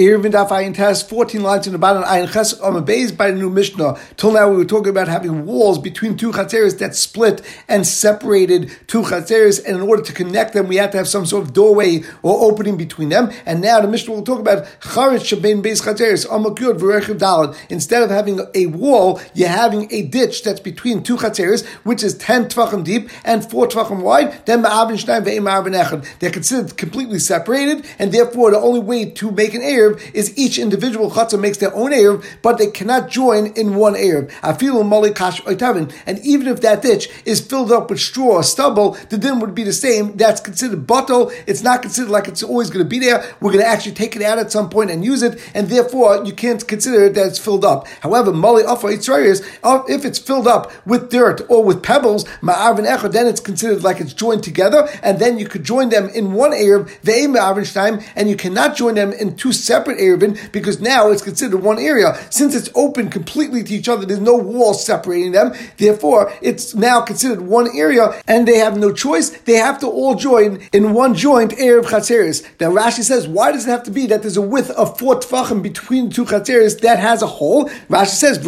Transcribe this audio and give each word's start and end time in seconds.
Eruvin 0.00 0.32
Daf 0.32 0.48
Ayin 0.48 0.74
Test, 0.74 1.10
14 1.10 1.42
lines 1.42 1.66
in 1.66 1.74
the 1.74 1.78
bottom, 1.78 2.02
Ayin 2.04 2.32
Ches 2.32 2.54
Amabez 2.54 3.14
by 3.14 3.30
the 3.30 3.36
new 3.36 3.50
Mishnah. 3.50 4.00
Till 4.16 4.32
now 4.32 4.48
we 4.48 4.56
were 4.56 4.64
talking 4.64 4.88
about 4.88 5.08
having 5.08 5.44
walls 5.44 5.78
between 5.78 6.16
two 6.16 6.32
chatzeres 6.32 6.78
that 6.78 6.96
split 6.96 7.42
and 7.68 7.86
separated 7.86 8.72
two 8.86 9.02
chatzeres, 9.02 9.62
and 9.62 9.76
in 9.76 9.82
order 9.82 10.02
to 10.02 10.14
connect 10.14 10.54
them, 10.54 10.68
we 10.68 10.76
had 10.76 10.90
to 10.92 10.96
have 10.96 11.06
some 11.06 11.26
sort 11.26 11.44
of 11.44 11.52
doorway 11.52 12.02
or 12.22 12.50
opening 12.50 12.78
between 12.78 13.10
them. 13.10 13.30
And 13.44 13.60
now 13.60 13.78
the 13.82 13.88
Mishnah 13.88 14.14
will 14.14 14.22
talk 14.22 14.40
about 14.40 14.64
Charetz 14.80 15.36
Shabein 15.36 15.62
Beis 15.62 15.82
Chatzeres, 15.82 16.26
Amakud 16.26 16.78
V'Rechiv 16.78 17.18
Dalad. 17.18 17.54
Instead 17.68 18.02
of 18.02 18.08
having 18.08 18.40
a 18.54 18.66
wall, 18.68 19.20
you're 19.34 19.48
having 19.48 19.86
a 19.92 20.00
ditch 20.00 20.44
that's 20.44 20.60
between 20.60 21.02
two 21.02 21.18
chatzeres, 21.18 21.66
which 21.84 22.02
is 22.02 22.16
10 22.16 22.46
tvachim 22.46 22.82
deep 22.84 23.10
and 23.22 23.44
4 23.44 23.68
tvachim 23.68 24.00
wide. 24.00 24.46
Then 24.46 24.62
Ma'avin 24.62 24.92
Shnayim 24.92 25.26
Ve'im 25.26 25.42
Ma'avin 25.42 25.78
Echad. 25.78 26.06
They're 26.20 26.30
considered 26.30 26.78
completely 26.78 27.18
separated, 27.18 27.84
and 27.98 28.12
therefore 28.12 28.50
the 28.50 28.58
only 28.58 28.80
way 28.80 29.04
to 29.10 29.30
make 29.30 29.52
an 29.52 29.60
Erev 29.60 29.89
is 30.12 30.36
each 30.38 30.58
individual 30.58 31.10
chatzah 31.10 31.40
makes 31.40 31.58
their 31.58 31.74
own 31.74 31.92
Erev, 31.92 32.24
but 32.42 32.58
they 32.58 32.68
cannot 32.68 33.08
join 33.08 33.46
in 33.54 33.74
one 33.74 33.94
Erev. 33.94 34.30
Afilu 34.40 34.86
Mali 34.86 35.12
Kash 35.12 35.40
Oitavin. 35.42 35.92
And 36.06 36.18
even 36.24 36.46
if 36.46 36.60
that 36.60 36.82
ditch 36.82 37.08
is 37.24 37.40
filled 37.40 37.72
up 37.72 37.90
with 37.90 38.00
straw 38.00 38.36
or 38.36 38.42
stubble, 38.42 38.96
the 39.08 39.18
din 39.18 39.40
would 39.40 39.54
be 39.54 39.64
the 39.64 39.72
same. 39.72 40.16
That's 40.16 40.40
considered 40.40 40.86
bottle. 40.86 41.32
It's 41.46 41.62
not 41.62 41.82
considered 41.82 42.10
like 42.10 42.28
it's 42.28 42.42
always 42.42 42.70
going 42.70 42.84
to 42.84 42.88
be 42.88 42.98
there. 42.98 43.24
We're 43.40 43.52
going 43.52 43.64
to 43.64 43.70
actually 43.70 43.94
take 43.94 44.16
it 44.16 44.22
out 44.22 44.38
at 44.38 44.52
some 44.52 44.70
point 44.70 44.90
and 44.90 45.04
use 45.04 45.22
it, 45.22 45.40
and 45.54 45.68
therefore 45.68 46.24
you 46.24 46.32
can't 46.32 46.66
consider 46.66 47.04
it 47.04 47.14
that 47.14 47.26
it's 47.26 47.38
filled 47.38 47.64
up. 47.64 47.86
However, 48.00 48.32
Mali 48.32 48.64
Afa 48.64 48.88
Itzrayas, 48.88 49.44
uh, 49.62 49.82
if 49.88 50.04
it's 50.04 50.18
filled 50.18 50.46
up 50.46 50.70
with 50.86 51.10
dirt 51.10 51.40
or 51.48 51.64
with 51.64 51.82
pebbles, 51.82 52.24
Ma'avin 52.40 52.86
Echad, 52.86 53.12
then 53.12 53.26
it's 53.26 53.40
considered 53.40 53.82
like 53.82 54.00
it's 54.00 54.12
joined 54.12 54.42
together, 54.42 54.88
and 55.02 55.18
then 55.18 55.38
you 55.38 55.46
could 55.46 55.64
join 55.64 55.88
them 55.88 56.08
in 56.10 56.32
one 56.32 56.52
Erev, 56.52 56.90
Ve'im 57.02 57.36
Ma'avin 57.36 57.62
Shtaim, 57.62 58.04
and 58.16 58.28
you 58.28 58.36
cannot 58.36 58.76
join 58.76 58.94
them 58.94 59.12
in 59.12 59.36
two 59.36 59.52
separate 59.52 59.79
Erevin 59.86 60.52
because 60.52 60.80
now 60.80 61.10
it's 61.10 61.22
considered 61.22 61.62
one 61.62 61.78
area. 61.78 62.14
Since 62.30 62.54
it's 62.54 62.70
open 62.74 63.10
completely 63.10 63.62
to 63.64 63.74
each 63.74 63.88
other, 63.88 64.06
there's 64.06 64.20
no 64.20 64.36
wall 64.36 64.74
separating 64.74 65.32
them. 65.32 65.52
Therefore, 65.76 66.32
it's 66.42 66.74
now 66.74 67.00
considered 67.00 67.40
one 67.42 67.68
area, 67.76 68.20
and 68.26 68.46
they 68.46 68.58
have 68.58 68.76
no 68.76 68.92
choice. 68.92 69.30
They 69.30 69.56
have 69.56 69.78
to 69.80 69.86
all 69.86 70.14
join 70.14 70.60
in 70.72 70.92
one 70.92 71.14
joint 71.14 71.52
Erev 71.52 71.84
Chatzeris. 71.84 72.44
Now 72.60 72.70
Rashi 72.70 73.02
says, 73.02 73.26
why 73.26 73.52
does 73.52 73.66
it 73.66 73.70
have 73.70 73.82
to 73.84 73.90
be 73.90 74.06
that 74.06 74.22
there's 74.22 74.36
a 74.36 74.42
width 74.42 74.70
of 74.70 74.98
four 74.98 75.16
tefachim 75.16 75.62
between 75.62 76.10
two 76.10 76.24
Chatzeris 76.24 76.80
that 76.80 76.98
has 76.98 77.22
a 77.22 77.26
hole? 77.26 77.68
Rashi 77.88 78.08
says. 78.08 78.38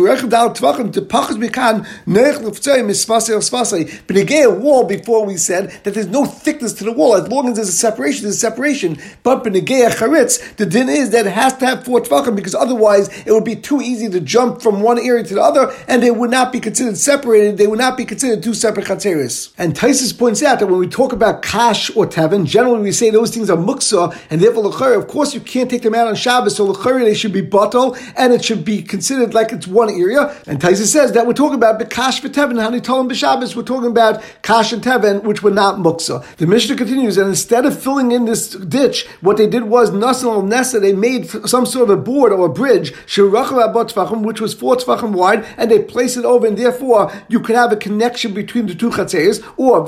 But 4.06 4.16
again, 4.16 4.46
a 4.46 4.50
wall 4.50 4.84
before 4.84 5.24
we 5.24 5.36
said 5.36 5.70
that 5.84 5.94
there's 5.94 6.08
no 6.08 6.24
thickness 6.24 6.72
to 6.74 6.84
the 6.84 6.92
wall. 6.92 7.14
As 7.14 7.28
long 7.28 7.48
as 7.48 7.56
there's 7.56 7.68
a 7.68 7.72
separation, 7.72 8.22
there's 8.22 8.36
a 8.36 8.38
separation. 8.38 8.98
But 9.22 9.44
benegei 9.44 9.90
charitz, 9.90 10.56
the 10.56 10.66
din 10.66 10.88
is 10.88 11.10
that 11.12 11.26
it 11.26 11.32
has 11.32 11.56
to 11.58 11.66
have 11.66 11.84
four 11.84 12.00
tefachim 12.00 12.34
because 12.36 12.54
otherwise 12.54 13.08
it 13.24 13.32
would 13.32 13.44
be 13.44 13.56
too 13.56 13.80
easy 13.80 14.08
to 14.08 14.20
jump 14.20 14.60
from 14.60 14.82
one 14.82 14.98
area 14.98 15.24
to 15.24 15.34
the 15.34 15.42
other, 15.42 15.72
and 15.88 16.02
they 16.02 16.10
would 16.10 16.30
not 16.30 16.52
be 16.52 16.60
considered 16.60 16.96
separated. 16.96 17.56
They 17.56 17.66
would 17.66 17.78
not 17.78 17.96
be 17.96 18.04
considered 18.04 18.42
two 18.42 18.54
separate 18.54 18.86
chatzeris. 18.86 19.52
And 19.56 19.74
Taisus 19.74 20.16
points 20.16 20.42
out 20.42 20.58
that 20.60 20.66
when 20.66 20.78
we 20.78 20.88
talk 20.88 21.12
about 21.12 21.42
kash 21.42 21.94
or 21.96 22.06
tevin, 22.06 22.46
generally 22.46 22.82
we 22.82 22.92
say 22.92 23.10
those 23.10 23.32
things 23.32 23.48
are 23.48 23.56
muksa, 23.56 24.16
and 24.30 24.40
therefore 24.40 24.64
l'chayr. 24.64 24.98
Of 24.98 25.08
course, 25.08 25.34
you 25.34 25.40
can't 25.40 25.70
take 25.70 25.82
them 25.82 25.94
out 25.94 26.08
on 26.08 26.14
Shabbos, 26.14 26.56
so 26.56 26.64
l'chayr 26.64 27.04
they 27.04 27.14
should 27.14 27.32
be 27.32 27.40
bottle, 27.40 27.96
and 28.16 28.32
it 28.32 28.44
should 28.44 28.64
be 28.64 28.82
considered 28.82 29.34
like 29.34 29.52
it's 29.52 29.66
one 29.66 29.90
area. 29.90 30.36
And 30.46 30.60
Taisus 30.60 30.86
says 30.92 31.12
that 31.12 31.26
we're 31.26 31.32
talking 31.32 31.56
about 31.56 31.80
bekash 31.80 32.20
for 32.20 32.28
tevin. 32.28 32.62
Him 32.62 33.08
b'Shabbos, 33.08 33.54
we're 33.54 33.62
talking 33.62 33.90
about 33.90 34.22
kash 34.42 34.72
and 34.72 34.82
tevin, 34.82 35.22
which 35.22 35.42
were 35.42 35.50
not 35.50 35.76
muksa. 35.76 36.24
The 36.36 36.46
Mishnah 36.46 36.76
continues, 36.76 37.16
and 37.16 37.28
instead 37.28 37.66
of 37.66 37.80
filling 37.80 38.12
in 38.12 38.24
this 38.24 38.50
ditch, 38.50 39.06
what 39.20 39.36
they 39.36 39.46
did 39.46 39.64
was 39.64 39.90
nasan 39.90 40.48
nesa. 40.50 40.80
They 40.80 40.92
made 41.08 41.28
some 41.54 41.66
sort 41.66 41.90
of 41.90 41.98
a 41.98 42.00
board 42.10 42.32
or 42.32 42.46
a 42.46 42.48
bridge, 42.62 42.88
which 42.92 44.40
was 44.44 44.54
four 44.54 44.76
tefachim 44.76 45.12
wide, 45.12 45.44
and 45.58 45.70
they 45.70 45.80
placed 45.94 46.16
it 46.16 46.24
over, 46.24 46.46
and 46.46 46.56
therefore 46.56 47.12
you 47.28 47.40
could 47.40 47.56
have 47.56 47.72
a 47.72 47.76
connection 47.76 48.32
between 48.32 48.66
the 48.66 48.74
two 48.74 48.90
chatzeres. 48.90 49.36
Or 49.56 49.82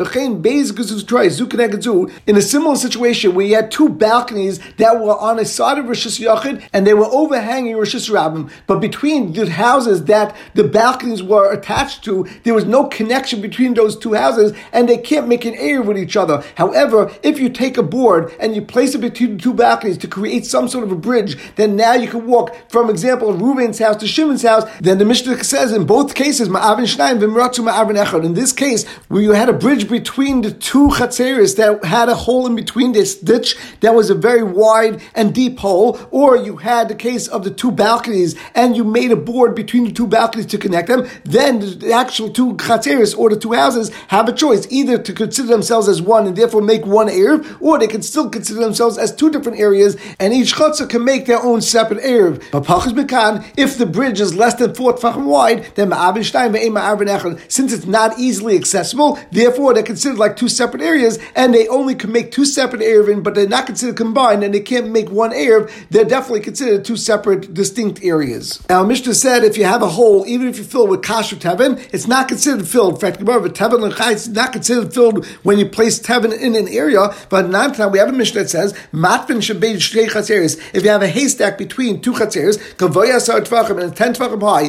in 2.27 2.37
a 2.37 2.43
similar 2.43 2.77
situation 2.77 3.35
where 3.35 3.47
you 3.47 3.55
had 3.55 3.71
two 3.71 3.89
balconies 3.89 4.59
that 4.77 5.01
were 5.01 5.17
on 5.29 5.39
a 5.39 5.45
side 5.45 5.79
of 5.79 5.87
Rosh 5.87 6.07
Yachid 6.07 6.63
and 6.73 6.87
they 6.87 6.95
were 6.95 7.07
overhanging 7.07 7.77
Rosh 7.77 7.95
Rabbim, 7.95 8.51
but 8.67 8.81
between 8.81 9.33
the 9.33 9.49
houses 9.49 10.05
that 10.07 10.35
the 10.55 10.65
balconies 10.65 11.23
were 11.23 11.53
attached 11.53 12.05
to, 12.05 12.27
there 12.43 12.55
was 12.55 12.65
no 12.65 12.87
connection 12.87 13.41
between 13.41 13.75
those 13.75 13.97
two 13.97 14.15
houses, 14.15 14.53
and 14.73 14.89
they 14.89 14.99
can't 14.99 15.29
make 15.29 15.45
an 15.45 15.55
area 15.55 15.83
with 15.83 15.99
each 15.99 16.17
other. 16.17 16.43
However, 16.57 17.13
if 17.23 17.39
you 17.39 17.49
take 17.49 17.77
a 17.79 17.83
board 17.83 18.35
and 18.41 18.55
you 18.55 18.63
place 18.63 18.95
it 18.95 19.01
between 19.01 19.37
the 19.37 19.43
two 19.43 19.55
balconies 19.55 19.99
to 19.99 20.09
create 20.09 20.45
some 20.45 20.69
sort 20.69 20.85
of 20.85 20.93
a 20.93 20.97
bridge, 21.05 21.37
then 21.55 21.77
now 21.77 21.95
you 21.95 22.09
can 22.09 22.27
walk 22.27 22.55
from 22.69 22.91
example 22.91 23.33
Reuven's 23.33 23.79
house 23.79 23.97
to 23.97 24.09
Shimon's 24.09 24.43
house. 24.43 24.65
Then 24.81 24.99
the 24.99 25.05
Mishnah 25.05 25.45
says 25.45 25.73
in 25.73 25.87
both 25.87 26.15
cases, 26.15 26.49
Ma'avin 26.49 26.89
Shnayim 26.93 27.21
v'Miratu 27.21 27.63
Ma'avin 27.69 28.03
Echad. 28.03 28.25
In 28.25 28.35
this 28.35 28.53
case, 28.53 28.85
where 29.09 29.23
you 29.23 29.33
had 29.33 29.49
a 29.49 29.53
bridge 29.53 29.89
between 29.89 30.41
the 30.43 30.51
two 30.51 30.89
chatzeris 30.89 31.57
that 31.57 31.85
had 31.85 32.09
a 32.09 32.15
hole 32.15 32.47
in 32.47 32.57
between 32.57 32.93
this 32.93 33.15
ditch 33.15 33.57
that 33.81 33.95
was 33.95 34.11
a 34.11 34.15
very 34.15 34.43
wide 34.43 35.01
and 35.15 35.35
deep 35.35 35.59
hole, 35.59 36.01
or 36.11 36.37
you 36.37 36.57
had 36.57 36.89
the 36.89 36.95
case 36.95 37.29
of 37.29 37.45
the 37.45 37.51
two 37.51 37.71
balconies 37.71 38.35
and 38.55 38.77
you 38.77 38.85
made 38.85 39.13
a 39.13 39.17
board 39.17 39.55
between 39.55 39.85
the 39.85 39.93
two 39.93 40.07
balconies 40.07 40.47
to 40.47 40.59
connect 40.59 40.89
them, 40.89 41.07
then 41.25 41.61
the 41.79 41.93
actual 41.93 42.31
two 42.31 42.55
chatzeris 42.55 43.17
or 43.17 43.29
the 43.31 43.37
two 43.37 43.53
houses 43.53 43.95
have 44.09 44.29
a 44.29 44.33
choice 44.33 44.67
either 44.71 44.99
to 44.99 45.13
consider 45.13 45.49
themselves 45.49 45.89
as 45.89 46.01
one 46.01 46.27
and 46.27 46.37
therefore 46.37 46.63
make 46.63 46.87
one 46.87 47.09
Erev, 47.09 47.59
or 47.61 47.79
they 47.79 47.87
can 47.87 48.03
still 48.03 48.31
consider 48.31 48.61
themselves 48.61 48.97
as 48.97 49.15
two 49.15 49.31
different 49.31 49.59
areas 49.59 49.97
and 50.19 50.33
each 50.33 50.55
chutzah 50.55 50.89
can 50.95 51.05
make 51.05 51.27
their 51.27 51.43
own 51.43 51.61
separate 51.61 52.01
Erev. 52.05 52.43
But 52.53 52.63
Pachas 52.63 52.93
Bekan, 52.93 53.45
if 53.57 53.77
the 53.77 53.87
bridge 53.87 54.21
is 54.21 54.35
less 54.35 54.55
than 54.55 54.75
four 54.75 54.95
tefachim 54.95 55.25
wide, 55.25 55.67
then 55.75 55.91
Echad. 55.91 57.51
Since 57.51 57.73
it's 57.73 57.87
not 57.87 58.17
easily 58.19 58.55
accessible, 58.57 59.19
therefore 59.33 59.75
they're 59.75 59.83
considered 59.83 60.19
like 60.19 60.37
two 60.37 60.49
separate 60.49 60.83
areas, 60.83 61.19
and 61.35 61.53
they 61.53 61.67
only 61.67 61.97
can 61.97 62.13
make 62.13 62.31
two 62.31 62.45
separate 62.45 62.81
Erevin, 62.81 63.25
but 63.25 63.35
they're 63.35 63.49
not 63.49 63.67
considered 63.67 63.97
combined, 63.97 64.45
and 64.45 64.55
they 64.55 64.61
can't 64.61 64.91
make 64.91 65.11
one 65.11 65.33
Erev. 65.33 65.69
They're 65.91 66.05
definitely 66.05 66.41
considered 66.41 66.85
two 66.85 66.97
separate, 66.97 67.53
distinct 67.53 68.05
areas. 68.05 68.63
Now, 68.69 68.85
Mishnah 68.85 69.15
said 69.15 69.43
if 69.43 69.59
you 69.59 69.65
have 69.65 69.83
a 69.83 69.89
hole, 69.89 70.25
even 70.27 70.47
if 70.47 70.59
you 70.59 70.65
fill 70.65 70.85
it 70.85 70.91
with 70.91 71.03
kasher 71.03 71.37
tevin, 71.37 71.85
it's 71.93 72.07
not 72.07 72.29
considered 72.29 72.69
filled. 72.69 72.95
In 72.95 73.01
fact, 73.01 73.19
tevin 73.21 74.13
is 74.13 74.29
not 74.29 74.53
considered 74.53 74.95
filled 74.95 75.27
when 75.43 75.59
you 75.59 75.67
place 75.67 75.99
tevin 75.99 76.33
in 76.39 76.55
an 76.55 76.69
area. 76.69 77.13
But 77.29 77.49
now 77.49 77.89
we 77.89 77.99
have 77.99 78.09
a 78.09 78.13
Mishnah 78.13 78.43
that 78.43 78.51
says 78.51 78.75
matvin 78.93 79.39
shabei 79.39 79.75
shtei 79.75 80.07
chatzeres. 80.07 80.61
If 80.73 80.84
you 80.85 80.91
have 80.91 81.03
a 81.03 81.09
haystack 81.09 81.59
between 81.59 82.01
two 82.01 82.13
chatzeres, 82.13 82.59
kavoya 82.77 83.21
sar 83.21 83.41
tvachim 83.41 83.83
and 83.83 83.97
ten 83.97 84.13
tvachim 84.15 84.41
high, 84.43 84.69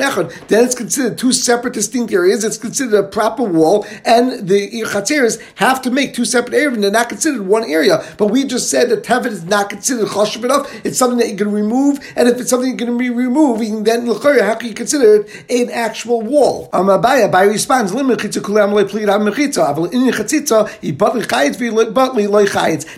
echad, 0.00 0.48
then 0.48 0.64
it's 0.64 0.74
considered 0.74 1.18
two 1.18 1.32
separate, 1.32 1.74
distinct 1.74 2.12
areas. 2.12 2.44
It's 2.44 2.58
considered 2.58 2.98
a 2.98 3.02
proper 3.02 3.42
wall, 3.42 3.86
and 4.04 4.48
the 4.48 4.82
chatzeres 4.82 5.40
have 5.56 5.80
to 5.82 5.90
make 5.90 6.14
two 6.14 6.24
separate 6.24 6.54
areas. 6.54 6.80
They're 6.80 6.90
not 6.90 7.08
considered 7.08 7.42
one 7.46 7.64
area. 7.64 8.04
But 8.18 8.26
we 8.26 8.44
just 8.44 8.70
said 8.70 8.90
that 8.90 9.04
tevin 9.04 9.26
is 9.26 9.44
not 9.44 9.70
considered 9.70 10.08
chashuv 10.08 10.44
enough. 10.44 10.70
It's 10.84 10.98
something 10.98 11.18
that 11.18 11.28
you 11.30 11.36
can 11.36 11.52
remove, 11.52 12.00
and 12.16 12.28
if 12.28 12.40
it's 12.40 12.50
something 12.50 12.70
you 12.70 12.76
can 12.76 12.98
be 12.98 13.10
removed, 13.10 13.62
you 13.62 13.82
then 13.82 14.06
how 14.06 14.54
can 14.54 14.68
you 14.68 14.74
consider 14.74 15.16
it 15.16 15.44
an 15.48 15.70
actual 15.70 16.20
wall? 16.22 16.68
Amabaya, 16.72 17.30
by 17.30 17.42
responds, 17.44 17.92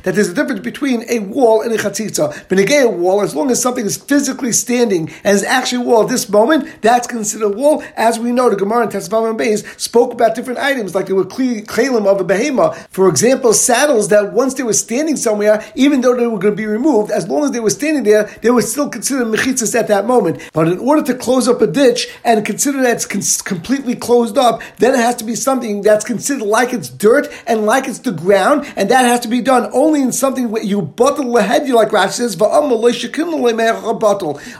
that 0.02 0.14
there's 0.14 0.28
a 0.28 0.34
difference 0.34 0.60
between 0.60 1.04
a 1.08 1.18
wall 1.20 1.57
and 1.62 1.72
a 1.72 1.78
chatzitza. 1.78 2.48
But 2.48 2.58
again, 2.58 2.86
a 2.86 2.90
wall, 2.90 3.20
as 3.20 3.34
long 3.34 3.50
as 3.50 3.60
something 3.60 3.84
is 3.84 3.96
physically 3.96 4.52
standing 4.52 5.10
and 5.24 5.34
is 5.36 5.44
actually 5.44 5.84
a 5.84 5.86
wall 5.86 6.02
at 6.02 6.08
this 6.08 6.28
moment, 6.28 6.82
that's 6.82 7.06
considered 7.06 7.46
a 7.46 7.56
wall. 7.56 7.82
As 7.96 8.18
we 8.18 8.32
know, 8.32 8.50
the 8.50 8.56
Gemara 8.56 8.82
and 8.82 8.92
Tesvav 8.92 9.28
and 9.28 9.38
Beis 9.38 9.64
spoke 9.78 10.12
about 10.12 10.34
different 10.34 10.58
items, 10.58 10.94
like 10.94 11.06
there 11.06 11.16
were 11.16 11.24
kalim 11.24 12.06
of 12.06 12.20
a 12.20 12.24
behema. 12.24 12.76
For 12.90 13.08
example, 13.08 13.52
saddles 13.52 14.08
that 14.08 14.32
once 14.32 14.54
they 14.54 14.62
were 14.62 14.72
standing 14.72 15.16
somewhere, 15.16 15.64
even 15.74 16.00
though 16.00 16.16
they 16.16 16.26
were 16.26 16.38
going 16.38 16.54
to 16.54 16.56
be 16.56 16.66
removed, 16.66 17.10
as 17.10 17.28
long 17.28 17.44
as 17.44 17.50
they 17.50 17.60
were 17.60 17.70
standing 17.70 18.04
there, 18.04 18.24
they 18.42 18.50
were 18.50 18.62
still 18.62 18.88
considered 18.88 19.26
mechitzas 19.26 19.74
at 19.78 19.88
that 19.88 20.06
moment. 20.06 20.40
But 20.52 20.68
in 20.68 20.78
order 20.78 21.02
to 21.02 21.14
close 21.14 21.48
up 21.48 21.60
a 21.60 21.66
ditch 21.66 22.08
and 22.24 22.44
consider 22.44 22.82
that 22.82 23.06
it's 23.10 23.42
completely 23.42 23.94
closed 23.94 24.38
up, 24.38 24.62
then 24.78 24.94
it 24.94 24.98
has 24.98 25.16
to 25.16 25.24
be 25.24 25.34
something 25.34 25.82
that's 25.82 26.04
considered 26.04 26.44
like 26.44 26.72
it's 26.72 26.88
dirt 26.88 27.28
and 27.46 27.66
like 27.66 27.88
it's 27.88 28.00
the 28.00 28.12
ground, 28.12 28.66
and 28.76 28.90
that 28.90 29.04
has 29.04 29.20
to 29.20 29.28
be 29.28 29.40
done 29.40 29.70
only 29.72 30.02
in 30.02 30.12
something 30.12 30.50
where 30.50 30.62
you 30.62 30.82
bottle 30.82 31.32
ahead, 31.48 31.66
you 31.66 31.74
like 31.74 31.88
Rashi 31.88 32.12
says, 32.12 32.36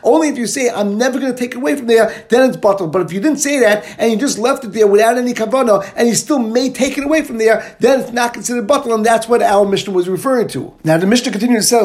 only 0.02 0.28
if 0.28 0.38
you 0.38 0.46
say, 0.46 0.70
I'm 0.70 0.96
never 0.96 1.18
going 1.18 1.32
to 1.32 1.38
take 1.38 1.52
it 1.52 1.56
away 1.58 1.76
from 1.76 1.86
there, 1.86 2.24
then 2.28 2.48
it's 2.48 2.56
bottled. 2.56 2.92
But 2.92 3.02
if 3.02 3.12
you 3.12 3.20
didn't 3.20 3.38
say 3.38 3.60
that 3.60 3.84
and 3.98 4.10
you 4.10 4.18
just 4.18 4.38
left 4.38 4.64
it 4.64 4.72
there 4.72 4.86
without 4.86 5.18
any 5.18 5.34
kavana, 5.34 5.90
and 5.96 6.08
you 6.08 6.14
still 6.14 6.38
may 6.38 6.70
take 6.70 6.96
it 6.98 7.04
away 7.04 7.22
from 7.22 7.38
there, 7.38 7.76
then 7.80 8.00
it's 8.00 8.12
not 8.12 8.32
considered 8.34 8.66
bottled, 8.66 8.94
and 8.94 9.04
that's 9.04 9.28
what 9.28 9.42
our 9.42 9.66
Mishnah 9.66 9.92
was 9.92 10.08
referring 10.08 10.48
to. 10.48 10.72
Now 10.84 10.96
the 10.98 11.06
Mishnah 11.06 11.32
continues 11.32 11.68
to 11.68 11.76
say, 11.76 11.78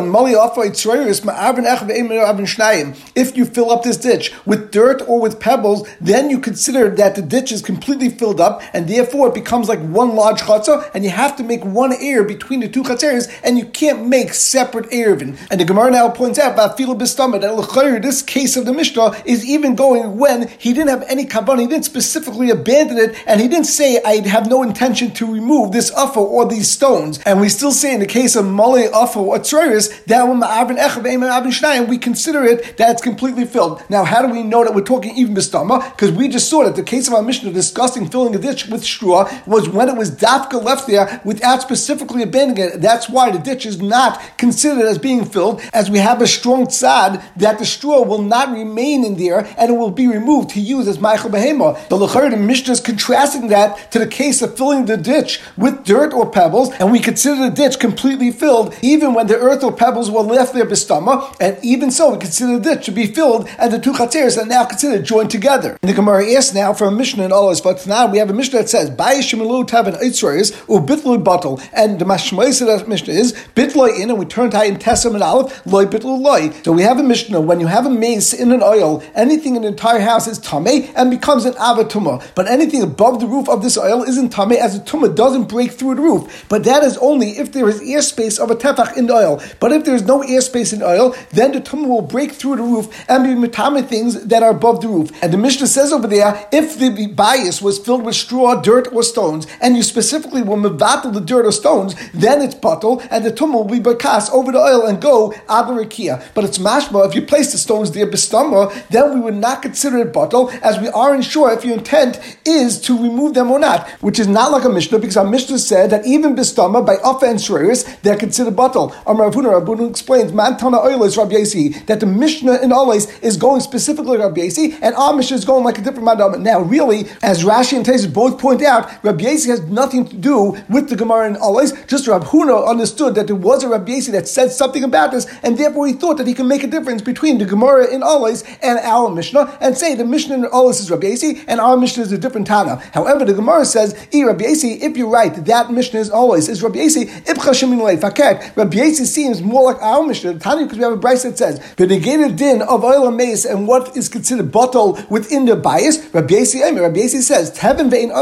if 3.16 3.38
you 3.38 3.46
fill 3.46 3.72
up 3.72 3.84
this 3.84 3.98
ditch 3.98 4.32
with 4.46 4.72
dirt 4.72 5.02
or 5.08 5.20
with 5.20 5.40
pebbles, 5.40 5.88
then 6.00 6.30
you 6.30 6.40
consider 6.40 6.90
that 6.90 7.16
the 7.16 7.22
ditch 7.22 7.52
is 7.52 7.62
completely 7.62 8.10
filled 8.10 8.40
up, 8.40 8.62
and 8.74 8.88
therefore 8.88 9.28
it 9.28 9.34
becomes 9.34 9.68
like 9.68 9.80
one 9.80 10.16
large 10.16 10.42
chatzah, 10.42 10.90
and 10.94 11.04
you 11.04 11.10
have 11.10 11.36
to 11.38 11.44
make 11.44 11.64
one 11.64 11.94
air 11.94 12.24
between 12.24 12.60
the 12.62 12.70
two 12.70 12.84
chatzeres, 12.84 13.30
and 13.44 13.58
you 13.58 13.66
can't 13.66 14.08
make 14.08 14.34
separate 14.34 14.93
And 14.94 15.60
the 15.60 15.66
Gemara 15.66 15.90
now 15.90 16.10
points 16.10 16.38
out 16.38 16.54
about 16.54 16.78
Fila 16.78 16.95
Bistama 16.95 17.42
that 17.42 18.01
this 18.04 18.22
case 18.22 18.56
of 18.56 18.66
the 18.66 18.74
Mishnah 18.74 19.24
is 19.25 19.44
even 19.44 19.74
going 19.75 20.18
when 20.18 20.48
he 20.60 20.72
didn't 20.72 20.90
have 20.90 21.04
any 21.10 21.25
kavanah, 21.25 21.62
he 21.62 21.68
didn't 21.68 21.86
specifically 21.86 22.51
abandon 22.51 23.00
it, 23.00 23.16
and 23.25 23.42
he 23.42 23.48
didn't 23.48 23.66
say, 23.66 24.00
I 24.06 24.25
have 24.28 24.48
no 24.48 24.62
intention 24.62 25.12
to 25.13 25.25
remove 25.25 25.72
this 25.72 25.92
uffa 25.92 26.18
or 26.18 26.45
these 26.45 26.69
stones. 26.69 27.19
And 27.25 27.42
we 27.42 27.50
still 27.50 27.72
say 27.72 27.95
in 27.95 28.01
the 28.01 28.06
case 28.06 28.36
of 28.36 28.45
Mali 28.45 28.84
uffa 28.84 29.18
or 29.18 29.40
Tzoris, 29.40 30.06
that 30.06 30.28
when 30.28 30.40
Ma'avin 30.40 30.78
Echav 30.78 31.90
we 31.90 31.98
consider 31.98 32.44
it 32.44 32.78
that 32.78 32.92
it's 32.92 33.01
completely 33.01 33.45
filled. 33.45 33.84
Now, 33.90 34.04
how 34.04 34.22
do 34.22 34.31
we 34.31 34.44
know 34.44 34.63
that 34.63 34.75
we're 34.75 34.81
talking 34.81 35.18
even 35.18 35.34
Bistama? 35.34 35.92
Because 35.92 36.12
we 36.12 36.28
just 36.28 36.50
saw 36.50 36.63
that 36.66 36.75
the 36.75 36.84
case 36.84 37.07
of 37.07 37.16
our 37.16 37.24
Mishnah 37.24 37.51
discussing 37.51 38.07
filling 38.10 38.36
a 38.36 38.40
ditch 38.40 38.68
with 38.68 38.84
straw 38.84 39.30
was 39.48 39.68
when 39.69 39.90
it 39.90 39.98
was 39.98 40.12
dafka 40.12 40.63
left 40.63 40.88
there 40.88 41.19
without 41.25 41.63
specifically 41.63 42.22
abandoning 42.22 42.63
it. 42.63 42.81
That's 42.81 43.10
why 43.10 43.31
the 43.31 43.40
ditch 43.40 43.66
is 43.66 43.81
not 43.81 44.22
considered 44.38 44.73
as 44.80 44.98
being 44.98 45.25
filled, 45.25 45.62
as 45.74 45.90
we 45.90 46.00
have 46.00 46.22
a 46.22 46.28
strong 46.28 46.66
tzad 46.66 47.24
that 47.38 47.60
the 47.60 47.66
straw 47.66 48.02
will 48.02 48.22
not 48.22 48.52
remain 48.52 49.06
in 49.06 49.16
there 49.16 49.46
and 49.58 49.72
it 49.72 49.78
will 49.78 49.92
be 49.92 50.08
removed 50.08 50.50
to 50.52 50.60
use 50.60 50.88
as 50.88 50.98
Ma'achal 50.98 51.31
Behema. 51.31 51.88
The 51.88 51.98
Lechar, 51.98 52.30
the 52.30 52.38
Mishnah 52.38 52.74
is 52.74 52.80
contrasting 52.80 53.48
that 53.48 53.92
to 53.92 54.00
the 54.00 54.08
case 54.08 54.42
of 54.42 54.58
filling 54.58 54.86
the 54.86 54.98
ditch 54.98 55.40
with 55.58 55.84
dirt 55.84 56.14
or 56.14 56.30
pebbles, 56.30 56.72
and 56.74 56.92
we 56.92 57.00
consider 57.00 57.50
the 57.50 57.56
ditch 57.56 57.80
completely 57.80 58.31
filled 58.31 58.75
even 58.81 59.14
when 59.14 59.28
the 59.28 59.38
earth 59.38 59.64
or 59.64 59.72
pebbles 59.72 60.12
were 60.12 60.22
left 60.22 60.54
there 60.54 60.66
bistama, 60.66 61.36
and 61.40 61.58
even 61.64 61.92
so 61.92 62.12
we 62.12 62.19
consider 62.19 62.60
the 62.60 62.76
ditch 62.76 62.86
to 62.86 62.92
be 62.92 63.08
filled 63.08 63.48
and 63.58 63.72
the 63.72 63.80
two 63.80 63.94
chatzeres 63.94 64.42
are 64.42 64.46
now 64.46 64.66
considered 64.66 65.06
joined 65.06 65.31
together. 65.31 65.78
And 65.81 65.90
the 65.90 65.96
Gemara 65.96 66.31
asks 66.34 66.54
now 66.54 66.74
for 66.74 66.88
a 66.88 66.92
Mishnah 66.92 67.26
in 67.26 67.31
all 67.31 67.54
but 67.62 67.86
now 67.86 68.08
we 68.08 68.18
have 68.18 68.30
a 68.30 68.34
Mishnah 68.34 68.60
that 68.60 68.69
says, 68.69 68.90
Bayishimilu 68.90 69.68
Tavan 69.68 70.00
Eitzrois, 70.02 70.52
Ubitlu 70.66 71.24
Bottle, 71.24 71.62
and 71.74 72.00
the 72.00 72.06
Mashmois 72.06 72.62
of 72.62 72.68
that 72.68 72.88
Mishnah 72.88 73.14
is 73.14 73.34
Bitloi 73.56 74.00
in, 74.00 74.10
and 74.10 74.18
we 74.18 74.26
turn 74.26 74.50
to 74.52 74.58
in 74.65 74.77
Tessim 74.77 75.13
and 75.13 75.24
Aleph, 75.24 75.65
Loi 75.65 75.86
Bitlu 75.86 76.19
Loi. 76.19 76.51
So 76.63 76.71
we 76.71 76.83
have 76.83 77.00
a 77.00 77.04
Mishnah, 77.04 77.42
when 77.42 77.60
you 77.60 77.68
have 77.68 77.86
a 77.86 77.89
mace 77.89 78.33
in 78.33 78.51
an 78.51 78.62
oil, 78.62 79.04
anything 79.15 79.56
in 79.56 79.63
the 79.63 79.69
entire 79.69 80.00
house 80.00 80.27
is 80.27 80.39
Tame 80.39 80.92
and 80.95 81.10
becomes 81.10 81.45
an 81.45 81.54
Avatuma. 81.54 82.24
But 82.36 82.48
anything 82.48 82.81
above 82.81 83.19
the 83.19 83.27
roof 83.27 83.50
of 83.50 83.62
this 83.62 83.77
oil 83.77 84.04
isn't 84.04 84.30
Tame, 84.30 84.54
as 84.54 84.80
the 84.80 84.86
Tumah 84.86 85.15
doesn't 85.15 85.45
break 85.45 85.71
through 85.71 85.95
the 85.95 86.01
roof. 86.01 86.45
But 86.50 86.63
that 86.63 86.83
is 86.83 86.98
only 86.98 87.31
if 87.31 87.51
there 87.51 87.68
is 87.68 87.81
airspace 87.81 88.39
of 88.39 88.50
a 88.51 88.56
Tefach 88.56 88.98
in 88.98 89.07
the 89.07 89.13
oil. 89.13 89.42
But 89.60 89.71
if 89.71 89.83
there 89.83 89.95
is 89.95 90.04
no 90.04 90.21
airspace 90.21 90.74
in 90.74 90.81
oil, 90.81 91.16
then 91.31 91.51
the 91.51 91.62
Tumah 91.62 91.88
will 91.88 92.01
break 92.01 92.31
through 92.31 92.56
the 92.56 92.63
roof 92.63 93.06
and 93.09 93.24
be 93.24 93.48
Matame 93.48 93.86
things 93.86 94.25
that 94.25 94.44
are 94.44 94.51
above 94.51 94.81
the 94.81 94.88
roof. 94.88 95.12
And 95.21 95.33
the 95.33 95.38
Mishnah 95.38 95.68
says 95.68 95.92
over 95.92 96.07
there, 96.07 96.48
if 96.51 96.77
the 96.77 97.07
bias 97.07 97.62
was 97.62 97.80
filled 97.80 98.04
with 98.04 98.16
straw, 98.16 98.62
dirt, 98.62 98.94
or 98.94 99.04
stones, 99.04 99.48
and 99.59 99.75
you 99.75 99.83
specifically 99.83 100.42
will 100.42 100.57
mevatel 100.57 101.13
the 101.13 101.19
dirt 101.19 101.45
or 101.45 101.51
stones, 101.51 101.95
then 102.13 102.42
it's 102.42 102.56
bottle, 102.56 103.01
and 103.09 103.25
the 103.25 103.31
tumah 103.31 103.54
will 103.54 103.66
be 103.66 103.80
bakas 103.80 104.31
over 104.31 104.51
the 104.54 104.60
oil 104.60 104.86
and 104.86 105.02
go 105.02 105.32
abarakia. 105.48 106.24
But 106.34 106.46
it's 106.46 106.58
mashma, 106.58 107.08
if 107.08 107.16
you 107.16 107.22
place 107.22 107.52
the 107.52 107.58
stones 107.58 107.92
there 107.92 108.08
bistama, 108.08 108.72
then 108.90 109.14
we 109.14 109.20
would 109.20 109.36
not 109.36 109.62
consider 109.62 109.98
it 110.00 110.14
bottle, 110.14 110.50
as 110.62 110.80
we 110.80 110.88
aren't 110.90 111.26
sure 111.26 111.52
if 111.52 111.66
your 111.66 111.78
intent 111.78 112.20
is 112.46 112.80
to 112.82 112.98
remove 112.98 113.34
them 113.34 113.52
or 113.52 113.60
not, 113.60 113.90
which 114.02 114.20
is 114.20 114.28
not 114.28 114.52
like 114.52 114.64
a 114.64 114.70
Mishnah, 114.70 115.00
because 115.00 115.18
our 115.18 115.26
Mishnah 115.26 115.60
said 115.60 115.90
that 115.90 116.06
even 116.06 116.36
bistama, 116.36 116.86
by 116.86 116.96
Shreris, 116.96 118.02
they're 118.02 118.16
considered 118.16 118.56
bottle. 118.56 118.96
Amar 119.06 119.30
Ravuna 119.30 119.62
Rabunu 119.62 119.90
explains, 119.90 120.32
Mantana 120.32 120.84
oil 120.84 121.04
is 121.04 121.18
Rabbi 121.18 121.44
that 121.88 122.00
the 122.00 122.06
Mishnah 122.06 122.62
in 122.62 122.70
Olis 122.70 123.22
is 123.24 123.38
going 123.38 123.62
specifically 123.62 124.18
Rabbi 124.18 124.42
Yasi, 124.42 124.78
and 124.82 124.96
our 124.96 125.14
Mishnah 125.14 125.38
is 125.38 125.46
going 125.46 125.64
like 125.64 125.78
a 125.78 125.82
different 125.82 126.06
Madam. 126.06 126.44
Now, 126.44 126.60
really, 126.60 127.08
as 127.22 127.44
Rashi 127.44 127.78
and 127.78 127.86
Taisus 127.86 128.14
both 128.14 128.40
point 128.40 128.62
out, 128.62 129.04
Rabbi 129.04 129.24
has 129.24 129.62
nothing 129.64 130.08
to 130.08 130.16
do 130.16 130.58
with 130.70 130.90
the 130.90 130.96
Gemara 130.96 131.28
in 131.28 131.36
Olis, 131.36 131.88
just 131.88 132.08
Rabbi 132.08 132.26
Huna 132.26 132.68
understood 132.68 133.16
that 133.16 133.28
there 133.28 133.36
was 133.36 133.64
a 133.64 133.70
Rabbi 133.70 134.00
that 134.12 134.28
said 134.28 134.43
something 134.51 134.84
about 134.84 135.12
this, 135.12 135.25
and 135.44 135.57
therefore 135.57 135.88
he 135.88 135.94
thought 135.94 136.18
that 136.18 136.28
he 136.28 136.34
can 136.34 136.48
make 136.48 136.63
a 136.63 136.68
difference 136.68 137.01
between 137.01 137.38
the 137.38 137.45
Gemara 137.45 137.88
in 137.94 138.01
Olis 138.01 138.44
and 138.62 138.80
our 138.80 139.10
Mishnah, 139.10 139.57
and 139.62 139.78
say 139.78 139.95
the 139.95 140.06
Mishnah 140.06 140.36
in 140.36 140.44
Olis 140.45 140.80
is 140.80 140.90
Rabbi 140.90 141.07
Yasi, 141.07 141.44
and 141.48 141.60
our 141.60 141.78
Mishnah 141.78 142.04
is 142.04 142.12
a 142.12 142.18
different 142.18 142.48
Tana. 142.48 142.78
However, 142.94 143.25
the 143.25 143.34
Gemara 143.34 143.66
says, 143.66 143.95
E 144.13 144.24
Rabbi 144.24 144.45
Yasi, 144.45 144.81
if 144.81 144.98
you're 144.98 145.10
right, 145.10 145.34
that 145.45 145.72
Mishnah 145.72 146.00
is 146.00 146.10
Olis, 146.10 146.50
is 146.50 146.63
Rabbi 146.63 146.80
Yasi, 146.80 147.06
Ibcha 147.06 147.54
Shemin 147.54 148.00
Faket. 148.00 148.56
Rabbi 148.56 148.78
Yasi 148.78 149.06
seems 149.06 149.42
more 149.42 149.72
like 149.72 149.81
our 149.81 150.04
Mishnah, 150.06 150.40
Tana, 150.40 150.63
because 150.63 150.78
we 150.78 150.84
have 150.84 150.94
a 150.94 150.98
Brisa 150.98 151.24
that 151.30 151.38
says, 151.38 151.74
the 151.75 151.88
negated 151.88 152.36
din 152.36 152.62
of 152.62 152.84
oil 152.84 153.07
and 153.07 153.18
mace 153.18 153.45
and 153.45 153.68
what 153.68 153.95
is 153.95 154.10
considered 154.10 154.51
bottle 154.51 155.00
within 155.10 155.45
the 155.45 155.56
bias, 155.56 156.13
Rabbi 156.13 156.36
Yasi, 156.36 156.62
Rabbi 156.62 157.00
Yasi 157.00 157.22
says, 157.22 157.51
Tevin 157.51 157.90
ve'in 157.90 158.13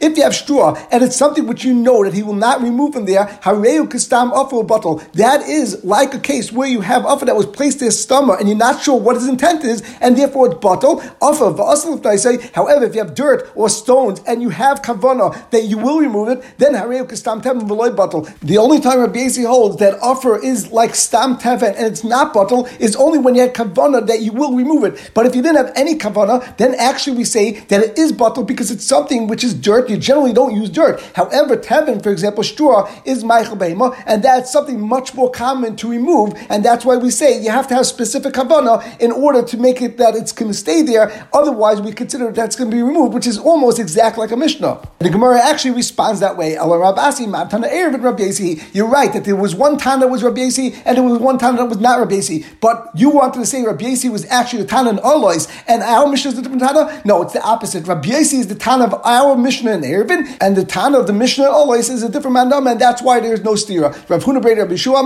if 0.00 0.16
you 0.16 0.22
have 0.22 0.34
straw 0.34 0.74
and 0.90 1.02
it's 1.02 1.16
something 1.16 1.46
which 1.46 1.64
you 1.64 1.74
know 1.74 2.04
that 2.04 2.14
he 2.14 2.22
will 2.22 2.34
not 2.34 2.62
remove 2.62 2.94
from 2.94 3.04
there, 3.04 3.26
hareu 3.42 3.88
kistam 3.88 4.30
offer 4.32 4.62
bottle. 4.62 5.02
That 5.24 5.48
is 5.48 5.82
like 5.82 6.12
a 6.12 6.18
case 6.18 6.52
where 6.52 6.68
you 6.68 6.82
have 6.82 7.06
offer 7.06 7.24
that 7.24 7.34
was 7.34 7.46
placed 7.46 7.80
in 7.80 7.90
stomach 7.92 8.40
and 8.40 8.46
you're 8.46 8.58
not 8.58 8.82
sure 8.82 9.00
what 9.00 9.16
his 9.16 9.26
intent 9.26 9.64
is, 9.64 9.82
and 10.02 10.18
therefore 10.18 10.48
it's 10.48 10.56
bottle. 10.56 11.02
Offer 11.22 11.46
of 11.46 12.04
I 12.04 12.16
say, 12.16 12.50
However, 12.52 12.84
if 12.84 12.94
you 12.94 13.02
have 13.02 13.14
dirt 13.14 13.50
or 13.54 13.70
stones 13.70 14.20
and 14.26 14.42
you 14.42 14.50
have 14.50 14.82
kavana 14.82 15.48
that 15.48 15.64
you 15.64 15.78
will 15.78 15.98
remove 15.98 16.28
it, 16.28 16.44
then 16.58 16.74
hareu 16.74 17.08
kistam 17.08 17.42
teven 17.42 17.66
v'loy 17.66 17.96
bottle. 17.96 18.28
The 18.42 18.58
only 18.58 18.80
time 18.80 18.98
Rabbi 18.98 19.20
Yasi 19.20 19.44
holds 19.44 19.78
that 19.78 19.98
offer 20.02 20.36
is 20.36 20.70
like 20.70 20.94
stam 20.94 21.38
teven 21.38 21.74
and 21.74 21.86
it's 21.86 22.04
not 22.04 22.34
bottle 22.34 22.66
is 22.78 22.94
only 22.94 23.18
when 23.18 23.34
you 23.34 23.40
have 23.44 23.54
kavana 23.54 24.06
that 24.06 24.20
you 24.20 24.32
will 24.32 24.54
remove 24.54 24.84
it. 24.84 25.10
But 25.14 25.24
if 25.24 25.34
you 25.34 25.40
didn't 25.40 25.56
have 25.56 25.72
any 25.74 25.94
kavana, 25.96 26.54
then 26.58 26.74
actually 26.74 27.16
we 27.16 27.24
say 27.24 27.60
that 27.68 27.82
it 27.82 27.98
is 27.98 28.12
bottle 28.12 28.44
because 28.44 28.70
it's 28.70 28.84
something 28.84 29.26
which 29.26 29.42
is 29.42 29.54
dirt. 29.54 29.88
You 29.88 29.96
generally 29.96 30.34
don't 30.34 30.54
use 30.54 30.68
dirt. 30.68 31.00
However, 31.14 31.56
tevin, 31.56 32.02
for 32.02 32.10
example, 32.10 32.44
straw 32.44 32.90
is 33.06 33.24
Ma'achal 33.24 33.56
Behema, 33.56 33.96
and 34.04 34.22
that's 34.22 34.52
something 34.52 34.78
much 34.78 35.13
more 35.14 35.30
common 35.30 35.76
to 35.76 35.88
remove, 35.88 36.34
and 36.48 36.64
that's 36.64 36.84
why 36.84 36.96
we 36.96 37.10
say 37.10 37.42
you 37.42 37.50
have 37.50 37.68
to 37.68 37.74
have 37.74 37.86
specific 37.86 38.34
kavana 38.34 38.82
in 39.00 39.12
order 39.12 39.42
to 39.42 39.56
make 39.56 39.82
it 39.82 39.98
that 39.98 40.14
it's 40.14 40.32
going 40.32 40.50
to 40.50 40.56
stay 40.56 40.82
there. 40.82 41.28
Otherwise, 41.32 41.80
we 41.80 41.92
consider 41.92 42.30
that's 42.32 42.56
going 42.56 42.70
to 42.70 42.76
be 42.76 42.82
removed, 42.82 43.14
which 43.14 43.26
is 43.26 43.38
almost 43.38 43.78
exact 43.78 44.18
like 44.18 44.30
a 44.30 44.36
Mishnah. 44.36 44.80
The 44.98 45.10
Gemara 45.10 45.40
actually 45.40 45.72
responds 45.72 46.20
that 46.20 46.36
way. 46.36 46.54
You're 46.54 46.78
right 48.88 49.12
that 49.12 49.24
there 49.24 49.36
was 49.36 49.54
one 49.54 49.78
time 49.78 50.00
that 50.00 50.08
was 50.08 50.22
Rabbi 50.22 50.40
Yasi, 50.40 50.74
and 50.84 50.96
there 50.96 51.04
was 51.04 51.20
one 51.20 51.38
time 51.38 51.56
that 51.56 51.66
was 51.66 51.78
not 51.78 51.98
Rabbi 51.98 52.16
Yasi. 52.16 52.44
But 52.60 52.90
you 52.94 53.10
wanted 53.10 53.40
to 53.40 53.46
say 53.46 53.62
Rabbi 53.62 53.86
Yasi 53.86 54.08
was 54.08 54.24
actually 54.26 54.62
the 54.62 54.68
Tana 54.68 54.90
in 54.90 54.98
Olois, 54.98 55.48
and 55.68 55.82
our 55.82 56.08
Mishnah 56.08 56.30
is 56.30 56.36
the 56.36 56.42
different 56.42 56.62
Tana? 56.62 57.02
No, 57.04 57.22
it's 57.22 57.32
the 57.32 57.42
opposite. 57.42 57.86
Rabbi 57.86 58.08
Yasi 58.08 58.38
is 58.38 58.48
the 58.48 58.54
Tana 58.54 58.84
of 58.84 58.94
our 59.04 59.36
Mishnah 59.36 59.72
in 59.72 59.82
Erevin, 59.82 60.36
and 60.40 60.56
the 60.56 60.64
Tana 60.64 60.98
of 60.98 61.06
the 61.06 61.12
Mishnah 61.12 61.44
in 61.44 61.50
Olois 61.50 61.90
is 61.90 62.02
a 62.02 62.08
different 62.08 62.36
mandam, 62.36 62.70
and 62.70 62.80
that's 62.80 63.02
why 63.02 63.20
there's 63.20 63.42
no 63.42 63.52
stira. 63.52 63.92
Rav 64.08 64.24
Huna 64.24 64.44
Rabbi 64.44 64.74
Shuama, 64.74 65.03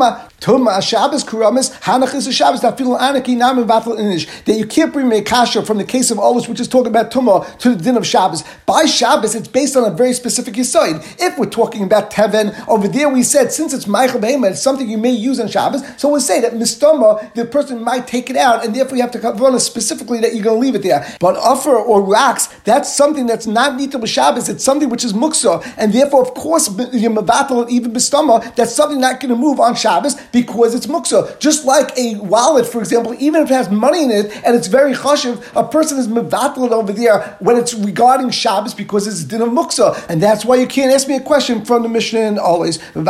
That 4.44 4.56
you 4.56 4.66
can't 4.66 4.92
bring 4.92 5.08
me 5.08 5.18
a 5.18 5.23
kasha 5.23 5.64
from 5.64 5.78
the 5.78 5.84
case 5.84 6.12
of 6.12 6.18
Olois, 6.18 6.49
which 6.49 6.61
is 6.61 6.68
talking 6.68 6.87
about 6.87 7.11
Tuma, 7.11 7.58
to 7.58 7.75
the 7.75 7.82
din 7.82 7.96
of 7.96 8.06
Shabbos. 8.06 8.44
By 8.64 8.84
Shabbos, 8.84 9.34
it's 9.34 9.49
based 9.49 9.76
on 9.76 9.84
a 9.84 9.90
very 9.94 10.12
specific 10.12 10.54
yisoid. 10.54 11.04
If 11.18 11.37
we're 11.38 11.46
talking 11.46 11.82
about 11.82 12.12
Teven, 12.12 12.54
over 12.68 12.87
there 12.87 13.08
we 13.08 13.25
said, 13.25 13.50
since 13.50 13.75
it's 13.75 13.87
Ma'achal 13.87 14.20
Behema, 14.20 14.52
it's 14.52 14.62
something 14.62 14.88
you 14.88 14.96
may 14.96 15.11
use 15.11 15.40
on 15.40 15.49
Shabbos, 15.49 15.82
so 16.00 16.08
we'll 16.08 16.20
say 16.20 16.40
that 16.40 16.52
Mistoma, 16.52 17.34
the 17.34 17.44
person 17.44 17.82
might 17.82 18.06
take 18.06 18.30
it 18.30 18.37
out, 18.37 18.64
and 18.64 18.76
therefore 18.76 18.96
you 18.96 19.02
have 19.02 19.11
to 19.12 19.18
cover 19.18 19.58
specifically 19.58 20.20
that 20.20 20.34
you're 20.34 20.44
going 20.44 20.61
to 20.61 20.61
leave 20.61 20.76
it 20.76 20.82
there. 20.82 21.04
But 21.18 21.37
offer 21.37 21.75
or 21.75 22.00
rocks, 22.02 22.46
that's 22.64 22.94
something 22.94 23.26
that's 23.26 23.49
not 23.49 23.75
Nita 23.75 24.06
Shabbos, 24.06 24.49
it's 24.49 24.62
something 24.62 24.88
which 24.88 25.04
is 25.04 25.12
Muksa, 25.12 25.66
and 25.76 25.92
therefore, 25.92 26.23
of 26.23 26.34
course, 26.34 26.68
you're 26.92 27.11
Mavatal, 27.11 27.68
even 27.68 27.92
Mistoma, 27.92 28.54
that's 28.54 28.75
something 28.75 29.00
not 29.00 29.18
going 29.18 29.30
to 29.30 29.37
move 29.37 29.58
on 29.58 29.75
Shabbos 29.75 29.88
because 30.33 30.75
it's 30.75 30.87
Muksa. 30.87 31.38
Just 31.38 31.64
like 31.64 31.97
a 31.99 32.16
wallet, 32.16 32.66
for 32.66 32.80
example, 32.80 33.14
even 33.18 33.42
if 33.42 33.50
it 33.50 33.54
has 33.54 33.71
money 33.71 34.04
in 34.04 34.11
it 34.11 34.26
and 34.45 34.54
it's 34.54 34.66
very 34.66 34.92
chashiv, 34.92 35.42
a 35.54 35.66
person 35.66 35.99
is 35.99 36.09
Mavatal 36.09 36.71
over 36.71 36.92
there 36.92 37.37
when 37.40 37.57
it's 37.57 37.75
regarding 37.75 38.30
Shabbos 38.30 38.75
because 38.75 39.07
it's 39.07 39.25
din 39.25 39.42
of 39.42 39.49
Muksa. 39.49 40.09
And 40.09 40.23
that's 40.23 40.45
why 40.45 40.57
you 40.57 40.66
can't 40.66 40.92
ask 40.92 41.09
me 41.09 41.16
a 41.16 41.21
question 41.21 41.64
from 41.64 41.83
the 41.83 41.88
Mishnah 41.88 42.21
and 42.21 42.38
always. 42.38 42.78
You're 42.95 43.09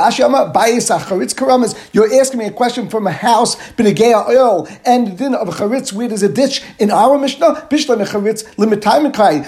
asking 2.20 2.38
me 2.38 2.47
a 2.47 2.50
question 2.50 2.88
from 2.88 3.06
a 3.06 3.12
house, 3.12 3.56
Benegea 3.73 4.28
oil, 4.28 4.68
and 4.85 5.16
din 5.18 5.35
of 5.35 5.49
charitz, 5.49 5.92
where 5.92 6.08
there's 6.08 6.23
a 6.23 6.28
ditch 6.28 6.62
in 6.78 6.90
our 6.90 7.18
Mishnah, 7.18 7.66
Bishlam 7.70 8.04
charitz, 8.06 8.44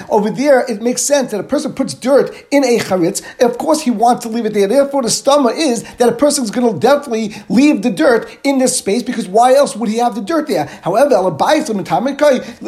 Over 0.08 0.30
there, 0.30 0.64
it 0.68 0.82
makes 0.82 1.02
sense 1.02 1.30
that 1.30 1.40
a 1.40 1.44
person 1.44 1.72
puts 1.74 1.94
dirt 1.94 2.34
in 2.50 2.64
a 2.64 2.78
charitz. 2.78 3.22
Of 3.40 3.58
course, 3.58 3.82
he 3.82 3.90
wants 3.90 4.24
to 4.24 4.28
leave 4.28 4.46
it 4.46 4.54
there. 4.54 4.66
Therefore, 4.66 5.02
the 5.02 5.08
stama 5.08 5.56
is 5.56 5.82
that 5.96 6.08
a 6.08 6.12
person 6.12 6.44
is 6.44 6.50
going 6.50 6.72
to 6.72 6.78
definitely 6.78 7.19
leave 7.48 7.82
the 7.82 7.90
dirt 7.90 8.38
in 8.44 8.58
this 8.58 8.76
space 8.76 9.02
because 9.02 9.28
why 9.28 9.54
else 9.54 9.76
would 9.76 9.88
he 9.88 9.98
have 9.98 10.14
the 10.14 10.20
dirt 10.20 10.48
there? 10.48 10.66
However, 10.82 11.10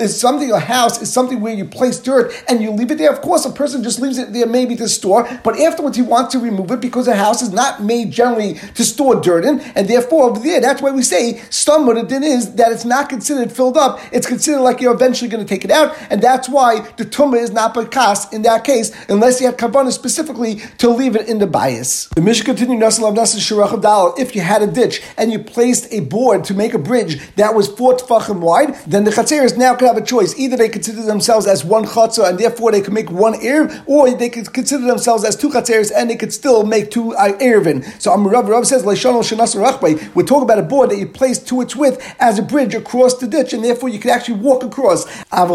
is 0.03 0.21
something, 0.21 0.51
a 0.51 0.59
house 0.59 1.01
is 1.01 1.13
something 1.13 1.41
where 1.41 1.55
you 1.55 1.65
place 1.65 1.99
dirt 1.99 2.33
and 2.49 2.63
you 2.63 2.71
leave 2.71 2.91
it 2.91 2.99
there. 2.99 3.13
Of 3.13 3.21
course, 3.21 3.45
a 3.45 3.51
person 3.51 3.83
just 3.83 4.01
leaves 4.01 4.19
it 4.19 4.33
there 4.33 4.47
maybe 4.47 4.77
to 4.77 4.89
store, 4.89 5.29
but 5.45 5.59
afterwards 5.59 5.97
he 5.97 6.03
wants 6.03 6.33
to 6.33 6.39
remove 6.39 6.71
it 6.71 6.81
because 6.81 7.09
a 7.09 7.17
house 7.17 7.43
is 7.43 7.53
not 7.53 7.83
made 7.83 8.11
generally 8.11 8.55
to 8.75 8.85
store 8.85 9.21
dirt 9.21 9.45
in, 9.45 9.61
and 9.75 9.89
therefore 9.89 10.31
over 10.31 10.41
there, 10.41 10.61
that's 10.61 10.83
why 10.83 10.91
we 10.91 11.03
say. 11.03 11.41
The 11.73 12.05
din 12.09 12.23
is 12.23 12.55
that 12.55 12.73
it's 12.73 12.85
not 12.85 13.09
considered 13.09 13.53
filled 13.53 13.77
up; 13.77 14.01
it's 14.13 14.27
considered 14.27 14.61
like 14.61 14.81
you're 14.81 14.95
eventually 14.95 15.29
going 15.29 15.45
to 15.45 15.49
take 15.49 15.65
it 15.65 15.71
out, 15.71 15.97
and 16.11 16.23
that's 16.23 16.49
why 16.49 16.81
the 16.97 17.05
tumah 17.05 17.41
is 17.41 17.51
not 17.53 17.75
bakas 17.75 18.33
in 18.33 18.43
that 18.43 18.65
case, 18.65 18.93
unless 19.09 19.41
you 19.41 19.47
have 19.47 19.57
kavanah 19.57 19.93
specifically 19.93 20.57
to 20.79 20.89
leave 20.89 21.17
it 21.17 21.29
in 21.29 21.39
the 21.39 21.47
bias. 21.47 22.09
The 22.15 22.21
Mishnah 22.21 22.45
continues, 22.45 22.73
If 24.19 24.32
you 24.35 24.43
had 24.43 24.63
a 24.63 24.67
ditch 24.67 25.01
and 25.17 25.33
you 25.33 25.39
placed 25.39 25.93
a 25.93 26.01
board 26.01 26.45
to 26.45 26.55
make 26.55 26.75
a 26.75 26.79
bridge 26.79 27.21
that 27.37 27.55
was 27.55 27.69
four 27.69 27.97
tefachim 27.97 28.41
wide, 28.41 28.75
then 28.87 29.05
the 29.05 29.11
chatzeris 29.11 29.57
now 29.57 29.75
could 29.75 29.89
have 29.89 29.97
a 29.97 30.05
choice. 30.05 30.39
Either 30.39 30.57
they 30.57 30.69
consider 30.69 31.03
themselves 31.03 31.47
as 31.47 31.65
one 31.65 31.85
chatzah 31.85 32.29
and 32.29 32.39
therefore 32.39 32.73
they 32.73 32.81
could 32.81 32.93
make 32.93 33.11
one 33.11 33.35
erev, 33.35 33.83
or 33.87 34.11
they 34.11 34.29
could 34.29 34.53
consider 34.53 34.85
themselves 34.85 35.25
as 35.25 35.37
two 35.37 35.49
chatzeris 35.49 35.93
and 35.95 36.11
they 36.11 36.17
could 36.17 36.33
still 36.33 36.65
make 36.65 36.91
two 36.91 37.15
uh, 37.15 37.39
erevin. 37.39 37.85
So 38.01 38.11
Amarav 38.11 38.49
Rav 38.49 38.67
says, 38.67 38.85
we're 38.85 38.97
talking 38.97 40.43
about 40.43 40.59
a 40.59 40.63
board 40.63 40.91
that 40.91 40.99
you 40.99 41.07
place 41.07 41.39
to 41.39 41.61
its 41.61 41.77
width 41.77 42.15
as 42.19 42.39
a 42.39 42.43
bridge 42.43 42.75
across 42.75 43.19
the 43.19 43.27
ditch, 43.27 43.53
and 43.53 43.65
therefore 43.65 43.89
you 43.89 43.99
could 43.99 44.11
actually 44.11 44.41
walk 44.41 44.63
across. 44.63 45.05
But 45.31 45.51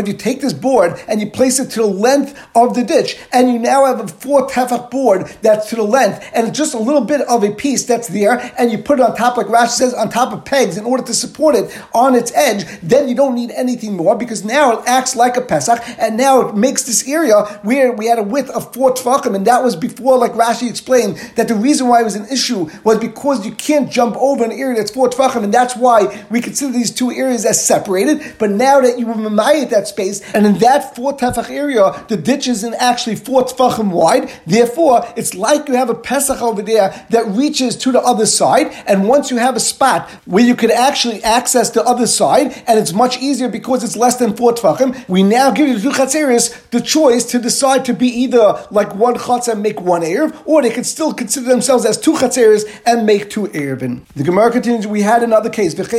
if 0.00 0.08
you 0.08 0.14
take 0.14 0.40
this 0.40 0.52
board 0.52 1.00
and 1.08 1.20
you 1.20 1.30
place 1.30 1.58
it 1.58 1.70
to 1.70 1.80
the 1.80 1.86
length 1.86 2.38
of 2.54 2.74
the 2.74 2.82
ditch, 2.82 3.18
and 3.32 3.52
you 3.52 3.58
now 3.58 3.86
have 3.86 4.00
a 4.00 4.08
four 4.08 4.48
tefach 4.48 4.90
board 4.90 5.26
that's 5.42 5.68
to 5.70 5.76
the 5.76 5.81
length, 5.82 6.28
and 6.34 6.54
just 6.54 6.74
a 6.74 6.78
little 6.78 7.04
bit 7.04 7.20
of 7.22 7.44
a 7.44 7.50
piece 7.50 7.84
that's 7.84 8.08
there, 8.08 8.52
and 8.58 8.70
you 8.70 8.78
put 8.78 8.98
it 8.98 9.02
on 9.02 9.16
top, 9.16 9.36
like 9.36 9.46
Rashi 9.46 9.68
says, 9.68 9.94
on 9.94 10.10
top 10.10 10.32
of 10.32 10.44
pegs 10.44 10.76
in 10.76 10.84
order 10.84 11.02
to 11.02 11.14
support 11.14 11.54
it 11.54 11.76
on 11.94 12.14
its 12.14 12.32
edge, 12.34 12.64
then 12.82 13.08
you 13.08 13.14
don't 13.14 13.34
need 13.34 13.50
anything 13.52 13.94
more 13.96 14.16
because 14.16 14.44
now 14.44 14.78
it 14.78 14.84
acts 14.86 15.16
like 15.16 15.36
a 15.36 15.40
Pesach, 15.40 15.80
and 15.98 16.16
now 16.16 16.48
it 16.48 16.56
makes 16.56 16.84
this 16.84 17.08
area 17.08 17.42
where 17.62 17.92
we 17.92 18.06
had 18.06 18.18
a 18.18 18.22
width 18.22 18.50
of 18.50 18.72
four 18.72 18.92
tefachim, 18.92 19.34
and 19.34 19.46
that 19.46 19.62
was 19.62 19.76
before, 19.76 20.18
like 20.18 20.32
Rashi 20.32 20.68
explained, 20.68 21.16
that 21.36 21.48
the 21.48 21.54
reason 21.54 21.88
why 21.88 22.00
it 22.00 22.04
was 22.04 22.16
an 22.16 22.26
issue 22.30 22.68
was 22.84 22.98
because 22.98 23.44
you 23.44 23.52
can't 23.52 23.90
jump 23.90 24.16
over 24.16 24.44
an 24.44 24.52
area 24.52 24.76
that's 24.76 24.90
four 24.90 25.08
tefachim, 25.08 25.44
and 25.44 25.52
that's 25.52 25.76
why 25.76 26.24
we 26.30 26.40
consider 26.40 26.72
these 26.72 26.90
two 26.90 27.10
areas 27.10 27.44
as 27.44 27.64
separated. 27.64 28.34
But 28.38 28.50
now 28.50 28.80
that 28.80 28.98
you 28.98 29.06
mamayit 29.06 29.70
that 29.70 29.88
space, 29.88 30.20
and 30.34 30.46
in 30.46 30.58
that 30.58 30.94
four 30.94 31.16
tefach 31.16 31.50
area, 31.50 32.04
the 32.08 32.16
ditch 32.16 32.48
isn't 32.48 32.74
actually 32.74 33.16
four 33.16 33.44
tefachim 33.44 33.90
wide. 33.90 34.30
Therefore, 34.46 35.06
it's 35.16 35.34
like 35.34 35.66
you 35.72 35.78
have 35.78 35.90
a 35.90 35.94
pesach 35.94 36.40
over 36.40 36.62
there 36.62 37.06
that 37.10 37.26
reaches 37.28 37.76
to 37.76 37.92
the 37.92 38.00
other 38.00 38.26
side. 38.26 38.68
And 38.86 39.08
once 39.08 39.30
you 39.30 39.38
have 39.38 39.56
a 39.56 39.60
spot 39.60 40.08
where 40.26 40.44
you 40.44 40.54
can 40.54 40.70
actually 40.70 41.22
access 41.22 41.70
the 41.70 41.82
other 41.84 42.06
side, 42.06 42.62
and 42.66 42.78
it's 42.78 42.92
much 42.92 43.18
easier 43.18 43.48
because 43.48 43.82
it's 43.82 43.96
less 43.96 44.16
than 44.16 44.36
four 44.36 44.52
tefachim, 44.52 45.08
we 45.08 45.22
now 45.22 45.50
give 45.50 45.68
you 45.68 45.78
the 45.78 45.90
chatzeris 45.90 46.70
the 46.70 46.80
choice 46.80 47.24
to 47.26 47.38
decide 47.38 47.84
to 47.86 47.94
be 47.94 48.08
either 48.08 48.66
like 48.70 48.94
one 48.94 49.14
chatzah 49.14 49.52
and 49.52 49.62
make 49.62 49.80
one 49.80 50.02
erev, 50.02 50.40
or 50.44 50.62
they 50.62 50.70
could 50.70 50.86
still 50.86 51.12
consider 51.12 51.48
themselves 51.48 51.84
as 51.84 51.98
two 51.98 52.12
chatzeris 52.12 52.64
and 52.86 53.06
make 53.06 53.30
two 53.30 53.46
erevin. 53.48 54.02
The 54.14 54.24
Gemara 54.24 54.52
continues. 54.52 54.86
We 54.86 55.02
had 55.02 55.22
another 55.22 55.50
case. 55.50 55.74
If 55.74 55.92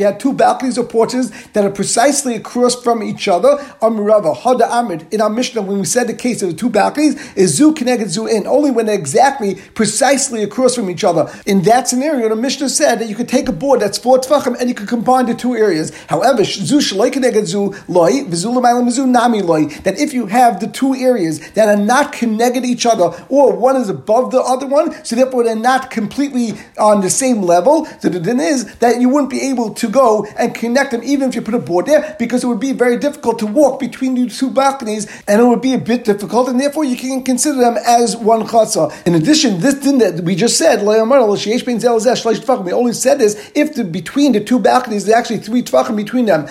you 0.00 0.06
had 0.06 0.20
two 0.20 0.32
balconies 0.32 0.78
or 0.78 0.84
porches 0.84 1.30
that 1.52 1.64
are 1.64 1.70
precisely 1.70 2.34
across 2.36 2.74
from 2.82 3.02
each 3.02 3.28
other, 3.28 3.56
Amirava, 3.82 4.36
Hada 4.36 4.68
Amid, 4.70 5.12
in 5.12 5.20
our 5.20 5.30
Mishnah, 5.30 5.62
when 5.62 5.78
we 5.78 5.84
said 5.84 6.06
the 6.06 6.14
case 6.14 6.42
of 6.42 6.50
the 6.50 6.56
two 6.56 6.70
balconies, 6.70 7.14
is 7.36 7.54
Zu 7.54 7.74
Kineged 7.74 7.99
Zu 8.08 8.26
in, 8.26 8.46
only 8.46 8.70
when 8.70 8.86
they're 8.86 8.98
exactly 8.98 9.56
precisely 9.74 10.42
across 10.42 10.74
from 10.74 10.90
each 10.90 11.04
other. 11.04 11.30
In 11.46 11.62
that 11.62 11.88
scenario, 11.88 12.28
the 12.28 12.36
Mishnah 12.36 12.68
said 12.68 13.00
that 13.00 13.08
you 13.08 13.14
could 13.14 13.28
take 13.28 13.48
a 13.48 13.52
board 13.52 13.80
that's 13.80 13.98
four 13.98 14.18
tefachim 14.18 14.58
and 14.58 14.68
you 14.68 14.74
could 14.74 14.88
combine 14.88 15.26
the 15.26 15.34
two 15.34 15.54
areas. 15.54 15.92
However, 16.08 16.44
Zu 16.44 16.78
Shaloi 16.78 17.10
Kineged 17.10 17.46
Zu 17.46 17.74
Loi, 17.88 18.24
Mizu 18.24 19.08
Nami 19.08 19.42
Loi, 19.42 19.66
that 19.84 19.98
if 19.98 20.14
you 20.14 20.26
have 20.26 20.60
the 20.60 20.66
two 20.66 20.94
areas 20.94 21.50
that 21.52 21.68
are 21.68 21.82
not 21.82 22.12
connected 22.12 22.64
each 22.64 22.86
other, 22.86 23.10
or 23.28 23.56
one 23.56 23.76
is 23.76 23.88
above 23.88 24.30
the 24.30 24.40
other 24.40 24.66
one, 24.66 25.04
so 25.04 25.16
therefore 25.16 25.44
they're 25.44 25.56
not 25.56 25.90
completely 25.90 26.54
on 26.78 27.00
the 27.00 27.10
same 27.10 27.42
level, 27.42 27.86
so 28.00 28.08
the 28.08 28.20
din 28.20 28.40
is 28.40 28.76
that 28.76 29.00
you 29.00 29.08
wouldn't 29.08 29.30
be 29.30 29.40
able 29.42 29.74
to 29.74 29.88
go 29.88 30.26
and 30.38 30.54
connect 30.54 30.92
them 30.92 31.02
even 31.02 31.28
if 31.28 31.34
you 31.34 31.42
put 31.42 31.54
a 31.54 31.58
board 31.58 31.86
there, 31.86 32.16
because 32.18 32.44
it 32.44 32.46
would 32.46 32.60
be 32.60 32.72
very 32.72 32.96
difficult 32.98 33.38
to 33.38 33.46
walk 33.46 33.80
between 33.80 34.14
the 34.14 34.28
two 34.28 34.50
balconies, 34.50 35.06
and 35.26 35.40
it 35.40 35.44
would 35.44 35.60
be 35.60 35.74
a 35.74 35.78
bit 35.78 36.04
difficult, 36.04 36.48
and 36.48 36.60
therefore 36.60 36.84
you 36.84 36.96
can 36.96 37.22
consider 37.22 37.58
them 37.58 37.76
as 37.90 38.16
one 38.16 38.42
chatzah. 38.46 39.06
In 39.06 39.14
addition, 39.16 39.60
this 39.60 39.74
din 39.74 39.98
that 39.98 40.22
we 40.22 40.36
just 40.36 40.56
said, 40.56 40.86
we 40.86 42.72
only 42.72 42.92
said 42.92 43.18
this 43.18 43.50
if 43.54 43.74
the, 43.74 43.84
between 43.84 44.32
the 44.32 44.40
two 44.40 44.58
balconies 44.58 45.06
there's 45.06 45.16
actually 45.16 45.38
three 45.38 45.62
tvachim 45.62 45.96
between 45.96 46.26
them. 46.26 46.46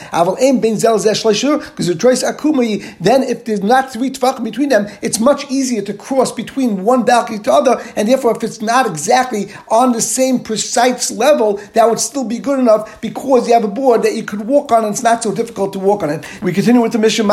Then 3.00 3.24
if 3.24 3.46
there's 3.46 3.64
not 3.64 3.94
three 3.94 4.10
tvachim 4.10 4.44
between 4.44 4.70
them, 4.70 4.88
it's 5.02 5.20
much 5.20 5.50
easier 5.50 5.82
to 5.84 5.94
cross 5.94 6.32
between 6.32 6.84
one 6.84 7.06
balcony 7.06 7.40
to 7.40 7.52
other, 7.54 7.82
and 7.96 8.08
therefore 8.08 8.36
if 8.36 8.44
it's 8.44 8.62
not 8.62 8.86
exactly 8.86 9.52
on 9.70 9.94
the 9.94 10.02
same 10.02 10.40
precise 10.40 11.12
level, 11.12 11.58
that 11.74 11.90
would 11.90 12.00
still 12.00 12.26
be 12.26 12.40
good 12.40 12.60
enough 12.60 13.00
because 13.02 13.48
you 13.48 13.54
have 13.54 13.64
a 13.64 13.68
board 13.68 14.04
that 14.04 14.14
you 14.14 14.24
could 14.24 14.42
walk 14.42 14.72
on 14.72 14.84
and 14.84 14.94
it's 14.94 15.04
not 15.04 15.24
so 15.24 15.34
difficult 15.34 15.72
to 15.74 15.80
walk 15.80 16.04
on 16.04 16.10
it. 16.10 16.26
We 16.42 16.52
continue 16.52 16.82
with 16.82 16.92
the 16.92 17.00
mission 17.00 17.30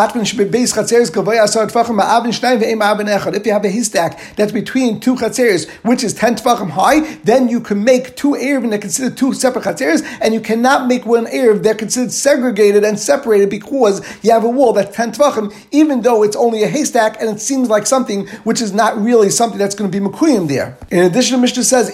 If 3.37 3.47
you 3.47 3.53
have 3.53 3.65
a 3.65 3.71
haystack 3.97 4.37
that's 4.37 4.53
between 4.53 5.01
two 5.01 5.15
chatzeres, 5.15 5.69
which 5.83 6.05
is 6.05 6.15
10 6.15 6.37
tvachim 6.37 6.71
high, 6.71 7.01
then 7.25 7.49
you 7.49 7.61
can 7.61 7.83
make 7.85 8.17
two 8.17 8.33
Erev 8.33 8.69
that 8.71 8.81
considered 8.81 9.17
two 9.17 9.33
separate 9.33 9.65
chatzeres, 9.65 10.03
and 10.21 10.35
you 10.35 10.41
cannot 10.41 10.87
make 10.87 11.07
one 11.07 11.27
Erev 11.27 11.63
that 11.63 11.79
considered 11.79 12.13
segregated 12.13 12.85
and 12.85 12.99
separated 12.99 13.51
because 13.51 14.03
you 14.23 14.31
have 14.31 14.45
a 14.45 14.49
wall 14.49 14.73
that's 14.73 14.95
10 14.95 15.13
tvachim, 15.13 15.55
even 15.71 16.03
though 16.03 16.23
it's 16.23 16.37
only 16.37 16.63
a 16.63 16.69
haystack 16.69 17.21
and 17.21 17.31
it 17.31 17.41
seems 17.41 17.69
like 17.69 17.87
something 17.87 18.27
which 18.45 18.61
is 18.61 18.73
not 18.73 18.97
really 19.01 19.31
something 19.31 19.59
that's 19.59 19.75
going 19.75 19.91
to 19.91 20.01
be 20.01 20.05
Mekuyim 20.05 20.49
there. 20.49 20.77
In 20.91 21.05
addition, 21.05 21.37
the 21.37 21.43
Mishnah 21.43 21.65
says, 21.65 21.91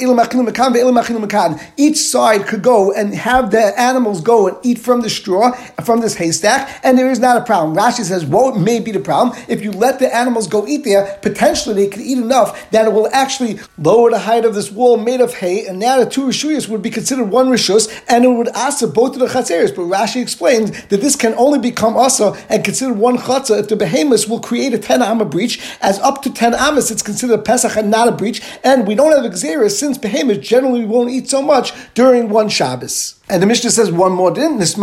each 1.77 1.99
side 1.99 2.47
could 2.47 2.63
go 2.63 2.93
and 2.93 3.15
have 3.15 3.51
the 3.51 3.81
animals 3.81 4.21
go 4.21 4.49
and 4.49 4.57
eat 4.63 4.79
from 4.79 5.01
the 5.01 5.11
straw, 5.11 5.53
from 5.85 6.01
this 6.01 6.15
haystack, 6.15 6.81
and 6.83 6.99
there 6.99 7.11
is 7.11 7.19
not 7.19 7.37
a 7.37 7.45
problem. 7.45 7.77
Rashi 7.77 8.05
says, 8.05 8.25
what 8.25 8.57
may 8.57 8.81
be 8.81 8.93
the 8.93 9.01
problem? 9.01 9.37
If 9.49 9.63
you 9.63 9.71
let 9.73 9.99
the 9.99 10.15
animals 10.15 10.47
go 10.47 10.67
eat 10.67 10.85
there, 10.85 11.19
potentially 11.23 11.75
they 11.75 11.89
could 11.93 12.03
eat 12.03 12.19
enough 12.19 12.71
that 12.71 12.87
it 12.87 12.93
will 12.93 13.09
actually 13.13 13.61
lower 13.79 14.11
the 14.11 14.19
height 14.19 14.45
of 14.45 14.55
this 14.55 14.71
wall 14.71 14.97
made 14.97 15.21
of 15.21 15.35
hay, 15.35 15.67
and 15.67 15.79
now 15.79 15.99
the 15.99 16.11
two 16.11 16.23
Rishuyas 16.23 16.69
would 16.69 16.83
be 16.83 16.91
considered 16.91 17.27
one 17.27 17.49
Rishus, 17.49 17.89
and 18.09 18.25
it 18.25 18.29
would 18.29 18.49
asa 18.55 18.89
both 18.89 19.15
of 19.15 19.21
the 19.21 19.27
Chatzeris. 19.27 19.75
But 19.75 19.83
Rashi 19.83 20.21
explains 20.21 20.71
that 20.87 21.01
this 21.01 21.17
can 21.17 21.35
only 21.35 21.59
become 21.59 21.97
asa 21.97 22.35
and 22.49 22.65
considered 22.65 22.99
one 22.99 23.19
Chatzah 23.19 23.61
if 23.61 23.69
the 23.69 23.77
behemoths 23.77 24.27
will 24.27 24.41
create 24.41 24.75
a 24.75 24.79
10 24.79 25.03
Amma 25.03 25.25
breach, 25.25 25.61
as 25.81 25.99
up 26.01 26.23
to 26.23 26.33
10 26.33 26.55
Amas 26.55 26.91
it's 26.91 27.03
considered 27.03 27.41
a 27.41 27.43
Pesach 27.43 27.77
and 27.77 27.91
not 27.91 28.09
a 28.09 28.13
breach, 28.13 28.43
and 28.65 28.87
we 28.87 28.95
don't 28.95 29.13
have 29.13 29.25
a 29.25 29.35
Xeris 29.35 29.73
since 29.73 29.99
behemoths 29.99 30.47
generally 30.47 30.85
won't 30.85 31.11
eat 31.11 31.29
so 31.29 31.43
much 31.43 31.73
during 31.95 32.29
one 32.29 32.49
Shabbos. 32.49 33.22
And 33.33 33.43
the 33.43 33.47
Mishnah 33.47 33.71
says 33.71 33.91
one 33.91 34.13
more 34.13 34.31
din. 34.31 34.61
If 34.61 34.77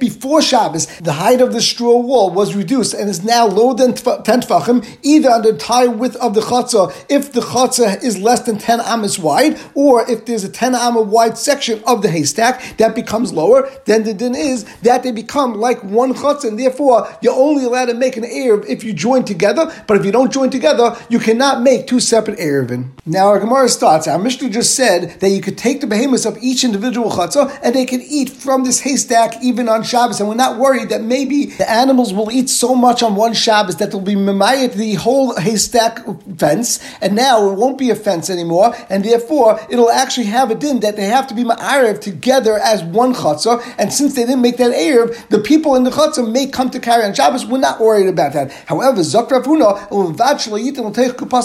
before 0.00 0.42
Shabbos 0.42 0.86
the 0.98 1.12
height 1.12 1.40
of 1.40 1.52
the 1.52 1.60
straw 1.60 1.98
wall 1.98 2.30
was 2.30 2.56
reduced 2.56 2.94
and 2.94 3.08
is 3.08 3.22
now 3.22 3.46
lower 3.46 3.74
than 3.74 3.94
ten 3.94 4.40
tefachim, 4.40 4.84
either 5.04 5.30
on 5.30 5.42
the 5.42 5.50
entire 5.50 5.88
width 5.88 6.16
of 6.16 6.34
the 6.34 6.40
chatzah, 6.40 6.92
if 7.08 7.32
the 7.32 7.42
chatzah 7.42 8.02
is 8.02 8.18
less 8.18 8.40
than 8.40 8.58
ten 8.58 8.80
amas 8.80 9.20
wide, 9.20 9.56
or 9.76 10.04
if 10.10 10.24
there's 10.24 10.42
a 10.42 10.48
ten 10.48 10.74
amma 10.74 11.00
wide 11.00 11.38
section 11.38 11.80
of 11.86 12.02
the 12.02 12.10
haystack 12.10 12.76
that 12.78 12.96
becomes 12.96 13.32
lower, 13.32 13.70
then 13.84 14.02
the 14.02 14.14
din 14.14 14.34
is 14.34 14.64
that 14.80 15.04
they 15.04 15.12
become 15.12 15.54
like 15.54 15.80
one 15.84 16.12
chatzah, 16.12 16.48
and 16.48 16.58
therefore 16.58 17.06
you're 17.22 17.36
only 17.36 17.64
allowed 17.64 17.86
to 17.86 17.94
make 17.94 18.16
an 18.16 18.24
erev 18.24 18.66
if 18.68 18.82
you 18.82 18.92
join 18.92 19.24
together. 19.24 19.72
But 19.86 19.96
if 19.96 20.04
you 20.04 20.10
don't 20.10 20.32
join 20.32 20.50
together, 20.50 20.96
you 21.08 21.20
cannot 21.20 21.62
make 21.62 21.86
two 21.86 22.00
separate 22.00 22.40
erevin. 22.40 22.90
Now 23.06 23.28
our 23.28 23.38
Gemara 23.38 23.68
starts. 23.68 24.08
Our 24.08 24.18
Mishnah 24.18 24.50
just 24.50 24.74
said 24.74 25.20
that 25.20 25.28
you 25.28 25.40
could 25.40 25.51
take 25.52 25.80
the 25.80 25.86
behemoths 25.86 26.24
of 26.24 26.38
each 26.42 26.64
individual 26.64 27.10
chatzah 27.10 27.58
and 27.62 27.74
they 27.74 27.84
can 27.84 28.00
eat 28.02 28.30
from 28.30 28.64
this 28.64 28.80
haystack 28.80 29.42
even 29.42 29.68
on 29.68 29.82
Shabbos. 29.82 30.20
And 30.20 30.28
we're 30.28 30.34
not 30.34 30.58
worried 30.58 30.88
that 30.90 31.02
maybe 31.02 31.46
the 31.46 31.70
animals 31.70 32.12
will 32.12 32.30
eat 32.30 32.50
so 32.50 32.74
much 32.74 33.02
on 33.02 33.14
one 33.14 33.34
Shabbos 33.34 33.76
that 33.76 33.90
they'll 33.90 34.00
be 34.00 34.14
memayat 34.14 34.74
the 34.74 34.94
whole 34.94 35.34
haystack 35.36 36.00
fence, 36.36 36.80
and 37.00 37.14
now 37.14 37.50
it 37.50 37.54
won't 37.54 37.78
be 37.78 37.90
a 37.90 37.94
fence 37.94 38.30
anymore, 38.30 38.74
and 38.88 39.04
therefore 39.04 39.60
it'll 39.70 39.90
actually 39.90 40.26
have 40.26 40.50
a 40.50 40.54
din 40.54 40.80
that 40.80 40.96
they 40.96 41.06
have 41.06 41.26
to 41.28 41.34
be 41.34 41.44
ma'arev 41.44 42.00
together 42.00 42.58
as 42.58 42.82
one 42.82 43.14
chatzah. 43.14 43.62
And 43.78 43.92
since 43.92 44.14
they 44.14 44.24
didn't 44.24 44.42
make 44.42 44.56
that 44.58 44.72
erev, 44.72 45.28
the 45.28 45.38
people 45.38 45.74
in 45.76 45.84
the 45.84 45.90
chatzah 45.90 46.30
may 46.30 46.46
come 46.46 46.70
to 46.70 46.80
carry 46.80 47.04
on 47.04 47.14
Shabbos. 47.14 47.46
We're 47.46 47.58
not 47.58 47.80
worried 47.80 48.08
about 48.08 48.32
that. 48.32 48.52
However, 48.66 49.02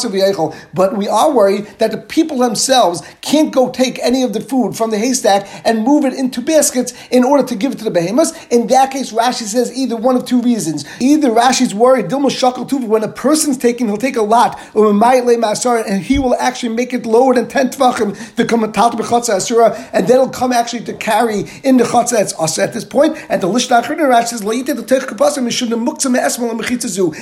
viyechol. 0.09 0.55
but 0.73 0.97
we 0.97 1.07
are 1.07 1.31
worried 1.31 1.65
that 1.79 1.91
the 1.91 1.97
people 1.97 2.37
themselves 2.39 3.01
can't 3.21 3.53
go 3.53 3.69
take 3.69 3.96
take 3.97 4.05
any 4.05 4.23
of 4.23 4.33
the 4.33 4.41
food 4.41 4.75
from 4.75 4.91
the 4.91 4.97
haystack 4.97 5.47
and 5.65 5.83
move 5.83 6.05
it 6.05 6.13
into 6.13 6.41
baskets 6.41 6.93
in 7.11 7.23
order 7.23 7.43
to 7.43 7.55
give 7.55 7.71
it 7.71 7.77
to 7.79 7.83
the 7.83 7.91
behemoths. 7.91 8.33
In 8.47 8.67
that 8.67 8.91
case, 8.91 9.11
Rashi 9.11 9.43
says 9.43 9.77
either 9.77 9.95
one 9.95 10.15
of 10.15 10.25
two 10.25 10.41
reasons. 10.41 10.85
Either 10.99 11.29
Rashi's 11.29 11.73
worried, 11.73 12.07
Dilma 12.07 12.29
Shakal 12.29 12.67
Tuva, 12.67 12.87
when 12.87 13.03
a 13.03 13.07
person's 13.07 13.57
taking, 13.57 13.87
he'll 13.87 13.97
take 13.97 14.15
a 14.15 14.21
lot, 14.21 14.59
and 14.75 16.01
he 16.01 16.19
will 16.19 16.35
actually 16.35 16.69
make 16.69 16.93
it 16.93 17.05
lower 17.05 17.33
than 17.33 17.47
10 17.47 17.69
tvachim 17.69 18.35
to 18.35 18.45
come 18.45 18.63
asura, 18.63 19.89
and 19.93 20.07
then 20.07 20.15
it'll 20.15 20.29
come 20.29 20.51
actually 20.51 20.83
to 20.83 20.93
carry 20.93 21.45
in 21.63 21.77
the 21.77 21.83
chatzah 21.83 22.17
that's 22.17 22.39
us 22.39 22.59
at 22.59 22.73
this 22.73 22.83
point. 22.83 23.17
And 23.29 23.41
the 23.41 23.47
Lishnach 23.47 23.83
Rashi 23.83 24.27
says, 24.27 24.41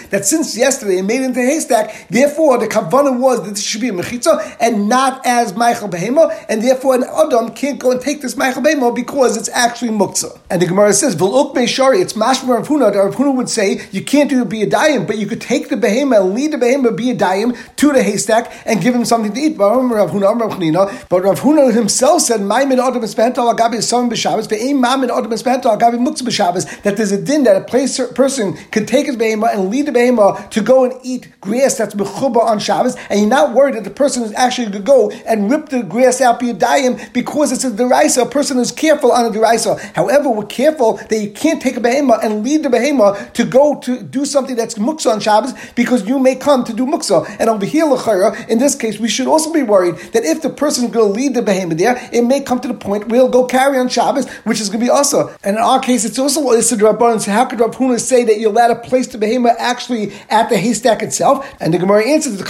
that 0.09 0.25
since 0.25 0.57
yesterday 0.57 0.99
it 0.99 1.03
made 1.03 1.21
into 1.21 1.39
haystack, 1.39 2.07
therefore 2.09 2.57
the 2.57 2.67
kavanah 2.67 3.19
was 3.19 3.43
that 3.43 3.51
this 3.51 3.63
should 3.63 3.81
be 3.81 3.89
a 3.89 3.93
mechitza 3.93 4.57
and 4.59 4.89
not 4.89 5.25
as 5.25 5.53
Ma'achal 5.53 5.89
Behema, 5.89 6.45
and 6.55 6.63
therefore 6.63 6.95
an 6.95 7.03
Adam 7.03 7.51
can't 7.53 7.79
go 7.79 7.91
and 7.91 7.99
take 7.99 8.21
this 8.21 8.33
Behema 8.33 8.95
because 8.95 9.35
it's 9.35 9.49
actually 9.49 9.91
Muktzah. 9.91 10.39
And 10.49 10.61
the 10.61 10.65
Gemara 10.67 10.93
says, 10.93 11.13
V'luk 11.13 11.67
Shari, 11.67 11.99
it's 11.99 12.13
Mashma 12.13 12.47
Rav 12.47 12.69
Huna. 12.69 12.95
Rav 12.95 13.13
Huna 13.13 13.35
would 13.35 13.49
say, 13.49 13.85
you 13.91 14.01
can't 14.01 14.29
do 14.29 14.45
be 14.45 14.61
a 14.61 14.67
dayim, 14.67 15.05
but 15.05 15.17
you 15.17 15.27
could 15.27 15.41
take 15.41 15.67
the 15.67 15.75
behema 15.75 16.21
and 16.21 16.33
lead 16.33 16.53
the 16.53 16.57
behema 16.57 16.95
be 16.95 17.11
a 17.11 17.15
dayim 17.15 17.57
to 17.75 17.91
the 17.91 18.01
haystack 18.01 18.53
and 18.65 18.81
give 18.81 18.95
him 18.95 19.03
something 19.03 19.33
to 19.33 19.39
eat. 19.41 19.57
But 19.57 19.69
Rav 19.75 20.11
Huna 20.11 21.73
himself 21.73 22.21
said, 22.21 22.39
"Ma'min 22.39 22.79
adam 22.79 23.01
espental 23.01 23.53
agabi 23.53 23.83
some 23.83 24.09
b'shabbos, 24.09 24.47
ve'im 24.47 24.79
ma'min 24.79 25.09
adam 25.09 25.31
espental 25.31 25.77
agabi 25.77 25.97
muktzah 25.99 26.23
b'shabbos." 26.23 26.83
That 26.83 26.95
there's 26.95 27.11
a 27.11 27.21
din 27.21 27.43
that 27.43 27.57
a 27.57 27.65
place, 27.65 27.99
person 28.13 28.55
could 28.71 28.87
take 28.87 29.07
his 29.07 29.17
behema 29.17 29.53
and 29.53 29.69
lead 29.69 29.87
the 29.87 29.91
behema 29.91 30.49
to 30.51 30.61
go 30.61 30.85
and 30.85 30.97
eat 31.03 31.27
grass 31.41 31.77
that's 31.77 31.95
mechuba 31.95 32.41
on 32.45 32.59
Shabbos, 32.59 32.95
and 33.09 33.19
you're 33.19 33.29
not 33.29 33.53
worried 33.53 33.75
that 33.75 33.83
the 33.83 33.89
person 33.89 34.23
is 34.23 34.31
actually 34.35 34.67
going 34.67 34.77
to 34.77 34.85
go 34.85 35.11
and 35.27 35.51
rip 35.51 35.67
the 35.69 35.83
grass 35.83 36.21
out 36.21 36.39
be 36.45 36.51
a 36.51 36.53
dayim 36.53 37.13
because 37.13 37.51
it's 37.51 37.63
a 37.63 37.71
deraisa. 37.71 38.23
A 38.23 38.25
person 38.25 38.57
is 38.59 38.71
careful 38.71 39.11
on 39.11 39.25
a 39.25 39.29
deraisa. 39.29 39.79
However, 39.93 40.29
we're 40.29 40.45
careful 40.45 40.93
that 40.93 41.17
you 41.17 41.31
can't 41.31 41.61
take 41.61 41.77
a 41.77 41.81
behema 41.81 42.23
and 42.23 42.43
lead 42.43 42.63
the 42.63 42.69
behema 42.69 43.33
to 43.33 43.45
go 43.45 43.79
to 43.81 44.01
do 44.01 44.25
something 44.25 44.55
that's 44.55 44.75
muksa 44.75 45.11
on 45.11 45.19
Shabbos 45.19 45.53
because 45.75 46.07
you 46.07 46.19
may 46.19 46.35
come 46.35 46.63
to 46.63 46.73
do 46.73 46.85
muksa. 46.85 47.25
And 47.39 47.49
over 47.49 47.65
here, 47.65 47.85
l'chayra, 47.85 48.47
in 48.47 48.59
this 48.59 48.75
case, 48.75 48.99
we 48.99 49.07
should 49.07 49.27
also 49.27 49.51
be 49.51 49.63
worried 49.63 49.95
that 50.13 50.23
if 50.23 50.41
the 50.41 50.49
person 50.49 50.85
is 50.85 50.91
going 50.91 51.13
to 51.13 51.19
lead 51.19 51.33
the 51.33 51.41
behemoth 51.41 51.77
there, 51.77 51.97
it 52.11 52.23
may 52.23 52.41
come 52.41 52.59
to 52.61 52.67
the 52.67 52.73
point 52.73 53.07
where 53.07 53.19
he'll 53.21 53.29
go 53.29 53.45
carry 53.45 53.77
on 53.77 53.89
Shabbos, 53.89 54.29
which 54.43 54.61
is 54.61 54.69
going 54.69 54.79
to 54.79 54.85
be 54.85 54.89
also. 54.89 55.35
And 55.43 55.57
in 55.57 55.61
our 55.63 55.79
case, 55.79 56.05
it's 56.05 56.19
also 56.19 56.41
listed 56.41 56.79
Rabban. 56.79 57.21
So 57.21 57.31
how 57.31 57.45
could 57.45 57.59
Rav 57.59 57.75
Huna 57.75 57.99
say 57.99 58.23
that 58.23 58.39
you're 58.39 58.51
allowed 58.51 58.67
to 58.69 58.75
place 58.75 59.07
the 59.07 59.17
behemoth 59.17 59.55
actually 59.59 60.13
at 60.29 60.49
the 60.49 60.57
haystack 60.57 61.01
itself? 61.01 61.45
And 61.59 61.73
the 61.73 61.77
Gemara 61.77 62.07
answers 62.07 62.37
the 62.37 62.45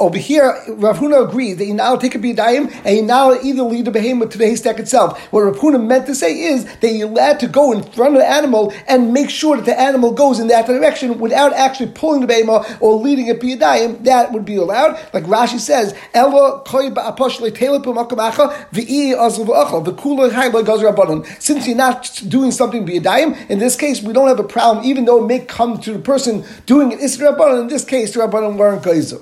over 0.00 0.18
here, 0.18 0.56
Rav 0.68 0.98
Huna 0.98 1.28
agrees 1.28 1.56
that 1.58 1.66
you 1.66 1.74
now 1.74 1.96
take 1.96 2.14
a 2.14 2.18
biyadayim 2.40 2.82
and 2.84 2.96
you 2.96 3.02
now 3.02 3.32
either 3.32 3.62
lead 3.62 3.84
the 3.84 3.90
behemoth 3.90 4.30
to 4.30 4.38
the 4.38 4.46
haystack 4.46 4.78
itself. 4.78 5.18
What 5.32 5.42
Rav 5.42 5.56
Huna 5.56 5.84
meant 5.84 6.06
to 6.06 6.14
say 6.14 6.38
is 6.40 6.64
that 6.64 6.92
you're 6.92 7.08
allowed 7.08 7.40
to 7.40 7.48
go 7.48 7.72
in 7.72 7.82
front 7.82 8.14
of 8.14 8.20
the 8.20 8.28
animal 8.28 8.72
and 8.86 9.12
make 9.12 9.30
sure 9.30 9.56
that 9.56 9.66
the 9.66 9.78
animal 9.78 10.12
goes 10.12 10.38
in 10.38 10.48
that 10.48 10.66
direction 10.66 11.18
without 11.18 11.52
actually 11.52 11.90
pulling 11.92 12.20
the 12.20 12.26
behemah 12.26 12.80
or 12.80 12.94
leading 12.94 13.26
it 13.28 13.40
biyadayim, 13.40 14.04
that 14.04 14.32
would 14.32 14.44
be 14.44 14.56
allowed. 14.56 14.98
Like 15.12 15.24
Rashi 15.24 15.58
says, 15.58 15.94
since 21.40 21.66
you're 21.66 21.76
not 21.76 22.22
doing 22.28 22.50
something 22.50 22.86
biyadayim, 22.86 23.50
in 23.50 23.58
this 23.58 23.76
case 23.76 24.02
we 24.02 24.12
don't 24.12 24.28
have 24.28 24.40
a 24.40 24.44
problem, 24.44 24.84
even 24.84 25.04
though 25.04 25.24
it 25.24 25.26
may 25.26 25.40
come 25.40 25.78
to 25.80 25.92
the 25.92 25.98
person 25.98 26.44
doing 26.66 26.92
it. 26.92 27.00
In 27.00 27.68
this 27.68 27.84
case, 27.84 28.12
the 28.12 28.20
Rabbanon 28.20 28.56
weren't 28.56 28.82
geyser. 28.82 29.18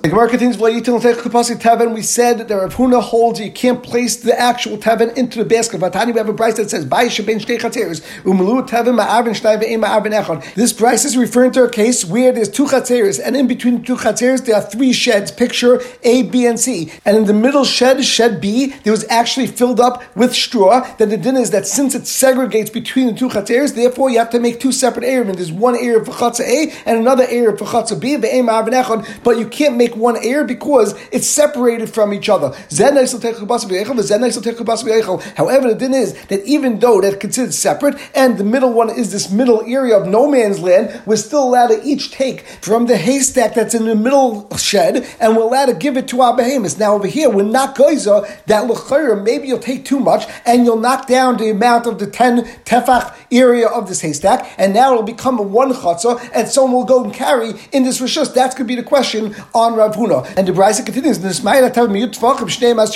We 1.89 2.01
said 2.01 2.47
that 2.47 2.55
Rav 2.55 2.75
Huna 2.75 3.01
holds 3.09 3.39
you 3.39 3.51
can't 3.51 3.81
place 3.81 4.17
the 4.17 4.39
actual 4.39 4.77
teven 4.77 5.15
into 5.17 5.39
the 5.39 5.45
basket. 5.45 5.81
Vatani, 5.81 6.13
we 6.13 6.19
have 6.19 6.29
a 6.29 6.33
price 6.33 6.55
that 6.57 6.69
says, 6.69 6.85
this 10.55 10.73
price 10.73 11.05
is 11.05 11.17
referring 11.17 11.51
to 11.51 11.63
a 11.63 11.69
case 11.69 12.05
where 12.05 12.31
there's 12.31 12.49
two 12.49 12.65
chatzeres, 12.65 13.19
and 13.23 13.35
in 13.35 13.47
between 13.47 13.79
the 13.79 13.85
two 13.85 13.95
chatzeres 13.95 14.45
there 14.45 14.55
are 14.55 14.61
three 14.61 14.93
sheds. 14.93 15.31
Picture 15.31 15.81
A, 16.03 16.23
B, 16.23 16.45
and 16.45 16.59
C. 16.59 16.91
And 17.05 17.17
in 17.17 17.25
the 17.25 17.33
middle 17.33 17.65
shed, 17.65 18.03
shed 18.05 18.39
B, 18.39 18.67
there 18.83 18.93
was 18.93 19.05
actually 19.09 19.47
filled 19.47 19.79
up 19.79 20.03
with 20.15 20.33
straw. 20.33 20.87
Then 20.97 21.09
the 21.09 21.17
din 21.17 21.35
is 21.35 21.49
that 21.51 21.65
since 21.65 21.95
it 21.95 22.03
segregates 22.03 22.71
between 22.71 23.07
the 23.07 23.13
two 23.13 23.29
chatzeres, 23.29 23.75
therefore 23.75 24.09
you 24.09 24.19
have 24.19 24.29
to 24.31 24.39
make 24.39 24.59
two 24.59 24.71
separate 24.71 25.05
areas. 25.05 25.35
There's 25.35 25.51
one 25.51 25.75
area 25.75 26.03
for 26.05 26.11
chatzah 26.11 26.41
A 26.41 26.71
and 26.85 26.99
another 26.99 27.25
area 27.27 27.57
for 27.57 27.65
chatzah 27.65 27.99
B. 27.99 28.17
But 29.23 29.37
you 29.37 29.47
can't 29.47 29.75
make 29.77 29.95
one 29.95 30.17
area 30.17 30.43
because 30.45 30.93
it's 31.11 31.27
separated 31.27 31.89
from 31.89 32.13
each 32.13 32.29
other. 32.29 32.55
However, 35.35 35.67
the 35.69 35.75
din 35.77 35.93
is 35.93 36.13
that 36.25 36.43
even 36.45 36.79
though 36.79 37.01
they're 37.01 37.15
considered 37.15 37.53
separate, 37.53 37.95
and 38.15 38.37
the 38.37 38.43
middle 38.43 38.73
one 38.73 38.89
is 38.89 39.11
this 39.11 39.29
middle 39.31 39.61
area 39.65 39.97
of 39.97 40.07
no 40.07 40.27
man's 40.27 40.59
land, 40.59 41.01
we're 41.05 41.15
still 41.15 41.43
allowed 41.43 41.67
to 41.67 41.83
each 41.83 42.11
take 42.11 42.45
from 42.61 42.85
the 42.87 42.97
haystack 42.97 43.53
that's 43.53 43.73
in 43.73 43.85
the 43.85 43.95
middle 43.95 44.49
shed, 44.57 45.07
and 45.19 45.35
we're 45.35 45.43
allowed 45.43 45.67
to 45.67 45.73
give 45.73 45.97
it 45.97 46.07
to 46.09 46.21
our 46.21 46.35
behemoths. 46.35 46.77
Now 46.77 46.95
over 46.95 47.07
here, 47.07 47.29
we're 47.29 47.43
not 47.43 47.75
goiza 47.75 48.27
that 48.45 48.69
lechayr, 48.69 49.23
maybe 49.23 49.47
you'll 49.47 49.59
take 49.59 49.85
too 49.85 49.99
much, 49.99 50.25
and 50.45 50.65
you'll 50.65 50.79
knock 50.79 51.07
down 51.07 51.37
the 51.37 51.49
amount 51.49 51.85
of 51.85 51.99
the 51.99 52.07
10 52.07 52.43
tefach 52.65 53.15
area 53.31 53.67
of 53.67 53.87
this 53.87 54.01
haystack, 54.01 54.53
and 54.57 54.73
now 54.73 54.91
it'll 54.91 55.03
become 55.03 55.39
a 55.39 55.43
one 55.43 55.71
chatzah, 55.73 56.19
and 56.33 56.47
someone 56.47 56.73
will 56.73 56.85
go 56.85 57.03
and 57.03 57.13
carry 57.13 57.53
in 57.71 57.83
this 57.83 57.99
rishus. 58.01 58.33
That's 58.33 58.55
going 58.55 58.67
to 58.67 58.75
be 58.75 58.75
the 58.75 58.83
question 58.83 59.35
on 59.53 59.75
Rav 59.75 59.95
Huna. 59.95 60.25
And 60.37 60.47
the 60.47 60.51
Brisa 60.51 60.85
continues, 60.85 61.19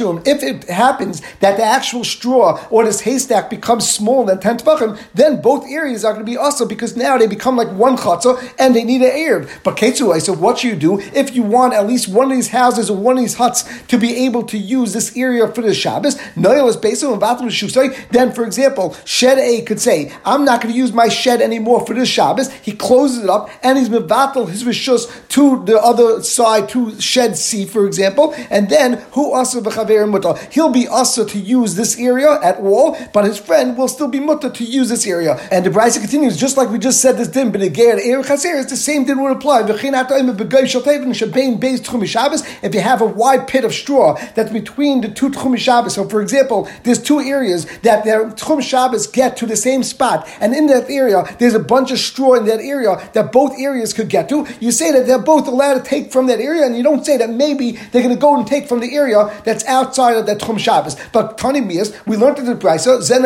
if 0.02 0.44
it 0.44 0.70
happens 0.70 1.22
that 1.40 1.58
the 1.58 1.64
actual 1.64 2.04
straw 2.04 2.66
or 2.70 2.84
this 2.86 3.02
haystack 3.02 3.50
becomes 3.50 3.90
smaller 3.90 4.28
than 4.28 4.40
10 4.40 4.58
tefachim, 4.58 5.00
then 5.14 5.42
both 5.42 5.66
areas 5.70 6.04
are 6.06 6.14
going 6.14 6.26
to 6.26 6.32
be 6.32 6.38
also 6.38 6.66
because 6.66 6.96
now 6.96 7.18
they 7.18 7.28
become 7.28 7.56
like 7.56 7.72
one 7.72 7.98
chatzah 7.98 8.54
and 8.60 8.76
they 8.76 8.84
need 8.84 9.02
an 9.02 9.12
Erev. 9.12 9.50
But 9.64 9.78
Ketzu, 9.78 10.14
I 10.14 10.20
said, 10.20 10.40
what 10.40 10.64
you 10.64 10.76
do 10.76 11.00
if 11.00 11.36
you 11.36 11.44
want 11.44 11.74
at 11.74 11.88
least 11.88 12.08
one 12.08 12.32
of 12.32 12.38
these 12.38 12.50
houses 12.50 12.90
or 12.90 12.98
one 12.98 13.18
of 13.18 13.24
these 13.24 13.36
huts 13.36 13.64
to 13.88 13.98
be 13.98 14.26
able 14.26 14.44
to 14.44 14.58
use 14.58 14.94
this 14.94 15.16
area 15.16 15.48
for 15.48 15.62
the 15.62 15.74
Shabbos? 15.74 16.18
Noel 16.36 16.68
is 16.68 16.78
based 16.78 17.04
on 17.04 17.20
Vatum 17.20 17.48
Shusai. 17.48 18.10
Then, 18.10 18.32
for 18.32 18.44
example, 18.44 18.96
Shed 19.06 19.38
A 19.38 19.62
could 19.62 19.80
say, 19.80 20.14
I'm 20.26 20.46
not 20.46 20.62
going 20.62 20.74
to 20.74 20.78
use 20.78 20.94
my 20.94 21.08
shed 21.08 21.42
anymore 21.42 21.86
for 21.86 21.94
the 21.94 22.06
Shabbos. 22.06 22.52
He 22.52 22.72
closes 22.74 23.24
it 23.24 23.30
up 23.30 23.50
and 23.64 23.78
he's 23.78 23.90
mevatel 23.90 24.50
his 24.50 24.64
rishus 24.64 25.28
to 25.30 25.64
the 25.66 25.80
other 25.80 26.22
side, 26.24 26.70
to 26.70 27.00
Shed 27.00 27.38
C, 27.38 27.66
for 27.66 27.86
example, 27.86 28.34
and 28.50 28.70
then 28.70 29.04
who 29.12 29.34
asa 29.34 29.62
v'chaver 29.86 30.10
mutar? 30.12 30.38
He'll 30.52 30.70
be 30.70 30.88
asa 30.88 31.26
to 31.26 31.40
use 31.40 31.76
this 31.76 31.98
area 32.00 32.40
at 32.42 32.60
all, 32.60 32.98
but 33.14 33.26
his 33.26 33.38
friend 33.40 33.78
will 33.78 33.88
still 33.88 34.08
be 34.08 34.20
mutar 34.20 34.54
to 34.54 34.64
use 34.64 34.90
this 34.90 35.06
area. 35.08 35.38
And 35.52 35.66
the 35.66 35.70
Brisa 35.70 36.00
continues, 36.00 36.38
just 36.38 36.58
like 36.58 36.70
we 36.70 36.80
just 36.80 37.02
said 37.02 37.18
this 37.18 37.28
din, 37.28 37.52
but 37.52 37.62
again, 37.62 38.00
it's 38.00 38.70
the 38.70 38.78
same 38.78 39.06
din 39.06 39.22
would 39.22 39.32
apply. 39.32 39.64
If 42.64 42.76
you 42.76 42.82
have 42.82 43.02
a 43.02 43.06
wide 43.06 43.48
pit 43.48 43.66
of 43.66 43.74
straw 43.74 44.18
that's 44.36 44.52
between 44.52 45.02
the 45.02 45.10
two 45.10 45.30
Tchum 45.30 45.58
Shabbos, 45.58 45.94
so 45.96 46.08
for 46.08 46.22
example, 46.22 46.68
there's 46.84 47.02
two 47.02 47.20
areas 47.20 47.66
that 47.80 48.04
their 48.04 48.30
Tchum 48.32 48.62
Shabbos 48.62 49.08
get 49.08 49.38
to 49.38 49.46
the 49.46 49.56
same 49.56 49.84
spot, 49.84 50.28
and 50.40 50.54
in 50.54 50.68
that 50.68 50.90
area, 50.90 51.24
there's 51.40 51.54
a 51.54 51.60
bunch 51.60 51.92
of 51.92 52.00
straw 52.00 52.34
in 52.34 52.46
that 52.46 52.60
area 52.60 52.98
that 53.14 53.32
both 53.32 53.54
areas 53.60 53.94
could 53.94 54.10
get 54.10 54.30
to. 54.30 54.46
You 54.60 54.72
say 54.72 54.92
that 54.92 55.06
they're 55.08 55.20
both 55.20 55.48
allowed 55.48 55.76
to 55.76 55.82
take 55.84 56.12
from 56.12 56.28
that 56.28 56.40
area, 56.40 56.66
and 56.66 56.76
you 56.78 56.84
don't 56.84 57.06
say 57.06 57.18
that 57.18 57.30
maybe 57.30 57.72
they're 57.92 58.04
going 58.04 58.16
to 58.16 58.20
go 58.20 58.38
and 58.38 58.46
take 58.48 58.68
from 58.68 58.80
the 58.80 58.96
area 58.96 59.32
that's 59.44 59.64
outside 59.74 60.18
of 60.18 60.26
that 60.28 60.40
Tchum 60.40 60.60
Shabbos. 60.60 60.96
But 61.12 61.38
Tani 61.38 61.62
Mias, 61.62 61.92
we 62.06 62.16
learned 62.16 62.40
in 62.40 62.46
the 62.46 62.56
Brisa, 62.56 63.02
Zen 63.02 63.24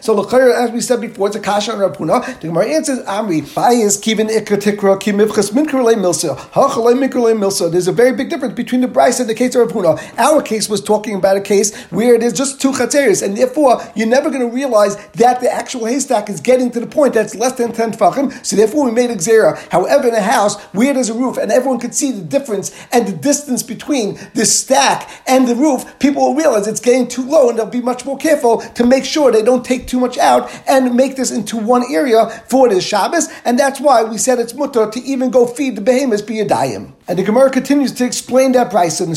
so 0.00 0.28
as 0.32 0.72
we 0.72 0.80
said 0.80 1.00
before, 1.00 1.26
it's 1.26 1.36
a 1.36 1.40
kasha 1.40 1.72
on 1.72 1.78
Rav 1.78 1.96
Huna. 1.96 2.40
The 2.40 2.48
Gemara 2.48 2.68
answers, 2.68 3.00
Amri, 3.00 3.42
Bayis 3.42 4.00
kivin 4.00 4.28
ikra 4.28 4.56
tikra 4.58 4.98
ki 4.98 5.12
mivchas 5.12 5.50
minkrele 5.50 5.94
milsa, 5.94 6.36
hachalei 6.52 6.94
minkrele 6.94 7.36
milsa. 7.38 7.70
There's 7.70 7.88
a 7.88 7.92
very 7.92 8.12
big 8.12 8.30
difference 8.30 8.54
between 8.54 8.80
the 8.80 8.88
Brisa 8.88 9.20
and 9.20 9.28
the 9.28 9.34
case 9.34 9.54
of 9.54 9.66
Rav 9.66 9.72
Huna. 9.72 10.18
Our 10.18 10.42
case 10.42 10.68
was 10.68 10.80
talking 10.80 11.14
about 11.14 11.36
a 11.36 11.40
case 11.40 11.76
where 11.90 12.18
there's 12.18 12.32
just 12.32 12.60
two 12.60 12.72
chatzeris, 12.72 13.22
and 13.22 13.36
therefore 13.36 13.82
you're 13.94 14.08
never 14.08 14.30
going 14.30 14.48
to 14.48 14.54
realize 14.54 14.96
that 15.12 15.40
the 15.40 15.52
actual 15.52 15.86
haystack 15.86 16.30
is 16.30 16.40
getting 16.40 16.70
to 16.70 16.80
the 16.80 16.86
point 16.86 17.14
that's 17.14 17.34
less 17.34 17.52
than 17.52 17.72
10 17.72 17.92
tfachim, 17.92 18.32
so 18.44 18.56
therefore 18.56 18.84
we 18.86 18.90
made 18.90 19.10
a 19.10 19.16
xera. 19.16 19.58
However, 19.70 20.08
in 20.08 20.14
a 20.14 20.22
house 20.22 20.58
where 20.72 20.94
there's 20.94 21.10
a 21.10 21.14
roof 21.14 21.36
and 21.36 21.52
everyone 21.52 21.78
could 21.78 21.94
see 21.94 22.10
the 22.12 22.22
difference 22.22 22.72
and 22.92 23.06
the 23.06 23.12
distance 23.12 23.62
between 23.62 23.81
the 23.88 24.44
stack 24.44 25.10
and 25.26 25.46
the 25.46 25.54
roof, 25.54 25.98
people 25.98 26.22
will 26.22 26.34
realize 26.34 26.66
it's 26.66 26.80
getting 26.80 27.08
too 27.08 27.24
low 27.26 27.50
and 27.50 27.58
they'll 27.58 27.66
be 27.66 27.80
much 27.80 28.04
more 28.04 28.16
careful 28.16 28.58
to 28.60 28.84
make 28.84 29.04
sure 29.04 29.30
they 29.30 29.42
don't 29.42 29.64
take 29.64 29.86
too 29.86 30.00
much 30.00 30.18
out 30.18 30.50
and 30.68 30.94
make 30.94 31.16
this 31.16 31.30
into 31.30 31.56
one 31.56 31.84
area 31.90 32.28
for 32.48 32.68
the 32.68 32.80
Shabbos, 32.80 33.28
and 33.44 33.58
that's 33.58 33.80
why 33.80 34.02
we 34.02 34.18
said 34.18 34.38
it's 34.38 34.54
mutter 34.54 34.90
to 34.90 35.00
even 35.00 35.30
go 35.30 35.46
feed 35.46 35.76
the 35.76 35.80
behemoths 35.80 36.22
biyadayim. 36.22 36.92
And 37.08 37.18
the 37.18 37.24
Gemara 37.24 37.50
continues 37.50 37.90
to 37.92 38.04
explain 38.04 38.52
that 38.52 38.70
brisa. 38.70 39.06
We 39.08 39.14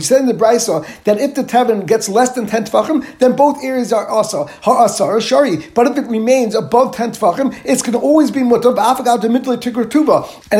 said 0.00 0.20
in 0.20 0.26
the 0.26 0.34
brisa 0.34 1.04
that 1.04 1.18
if 1.18 1.34
the 1.34 1.42
Tevin 1.42 1.84
gets 1.86 2.08
less 2.08 2.32
than 2.32 2.46
ten 2.46 2.64
Tvachim, 2.64 3.04
then 3.18 3.34
both 3.34 3.62
areas 3.62 3.92
are 3.92 4.06
also 4.06 4.46
Ha'asar 4.62 5.20
Shari. 5.20 5.56
But 5.74 5.88
if 5.88 5.98
it 5.98 6.06
remains 6.06 6.54
above 6.54 6.94
ten 6.94 7.10
Tvachim, 7.10 7.52
it's 7.64 7.82
going 7.82 7.94
to 7.94 7.98
always 7.98 8.30
be 8.30 8.44
mutter. 8.44 8.68
And 8.68 8.78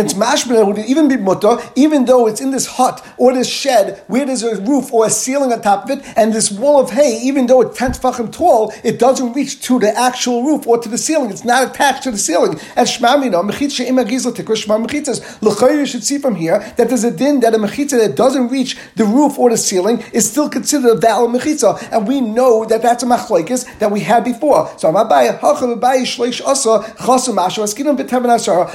it's 0.00 0.14
mashmina 0.14 0.66
would 0.66 0.78
even 0.78 1.06
be 1.08 1.16
mutter, 1.16 1.58
even 1.76 1.99
though 2.04 2.26
it's 2.26 2.40
in 2.40 2.50
this 2.50 2.66
hut 2.66 3.04
or 3.16 3.32
this 3.32 3.48
shed 3.48 4.02
where 4.06 4.26
there's 4.26 4.42
a 4.42 4.60
roof 4.62 4.92
or 4.92 5.06
a 5.06 5.10
ceiling 5.10 5.52
on 5.52 5.62
top 5.62 5.84
of 5.84 5.90
it, 5.90 6.04
and 6.16 6.32
this 6.32 6.50
wall 6.50 6.80
of 6.80 6.90
hay, 6.90 7.20
even 7.22 7.46
though 7.46 7.60
it's 7.60 7.78
ten 7.78 7.92
Tvachim 7.92 8.32
tall, 8.32 8.72
it 8.84 8.98
doesn't 8.98 9.32
reach 9.32 9.60
to 9.62 9.78
the 9.78 9.96
actual 9.96 10.42
roof 10.44 10.66
or 10.66 10.78
to 10.78 10.88
the 10.88 10.98
ceiling. 10.98 11.30
It's 11.30 11.44
not 11.44 11.70
attached 11.70 12.02
to 12.04 12.10
the 12.10 12.18
ceiling. 12.18 12.60
And 12.76 12.88
Shmamina 12.88 13.42
Mechitz 13.48 13.72
She'im 13.76 13.96
Agizla 13.96 14.32
Tikra 14.32 14.56
Shmam 14.56 14.86
Mechitzas. 14.86 15.20
L'chayr 15.42 15.86
should 15.86 16.04
see 16.04 16.18
from 16.18 16.34
here 16.34 16.58
that 16.76 16.88
there's 16.88 17.04
a 17.04 17.10
din 17.10 17.40
that 17.40 17.54
a 17.54 17.58
mechitza 17.58 17.98
that 17.98 18.16
doesn't 18.16 18.48
reach 18.48 18.76
the 18.96 19.04
roof 19.04 19.38
or 19.38 19.50
the 19.50 19.56
ceiling 19.56 20.02
is 20.12 20.30
still 20.30 20.48
considered 20.48 20.90
a 20.90 20.94
valid 20.96 21.30
mechitza, 21.30 21.78
and 21.92 22.06
we 22.06 22.20
know 22.20 22.64
that 22.64 22.82
that's 22.82 23.02
a 23.02 23.06
machlekes 23.06 23.66
that 23.78 23.90
we 23.90 24.00
had 24.00 24.24
before. 24.24 24.68
So 24.78 24.88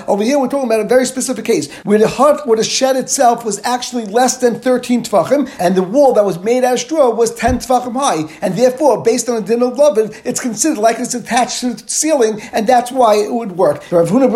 over 0.07 0.23
here 0.23 0.39
we're 0.39 0.47
talking 0.47 0.65
about 0.65 0.79
a 0.79 0.87
very 0.87 1.05
specific 1.05 1.45
case 1.45 1.71
where 1.83 1.99
the 1.99 2.07
hut 2.07 2.41
or 2.47 2.55
the 2.55 2.63
shed 2.63 2.95
itself 2.95 3.14
itself 3.15 3.45
was 3.45 3.61
actually 3.63 4.05
less 4.05 4.35
than 4.37 4.59
13 4.59 5.03
tefachim, 5.03 5.49
and 5.57 5.73
the 5.73 5.81
wall 5.81 6.11
that 6.11 6.25
was 6.25 6.37
made 6.39 6.65
out 6.65 6.73
of 6.73 6.79
straw 6.81 7.09
was 7.09 7.33
10 7.35 7.59
tefachim 7.59 7.93
high, 7.93 8.29
and 8.41 8.55
therefore, 8.55 9.01
based 9.01 9.29
on 9.29 9.35
the 9.35 9.41
din 9.41 9.63
of 9.63 9.77
lovin, 9.77 10.11
it's 10.25 10.41
considered 10.41 10.77
like 10.77 10.99
it's 10.99 11.13
attached 11.13 11.61
to 11.61 11.75
the 11.75 11.83
ceiling, 11.89 12.41
and 12.51 12.67
that's 12.67 12.91
why 12.91 13.15
it 13.15 13.31
would 13.31 13.53
work. 13.53 13.89
Rav 13.89 14.09
Huna 14.09 14.29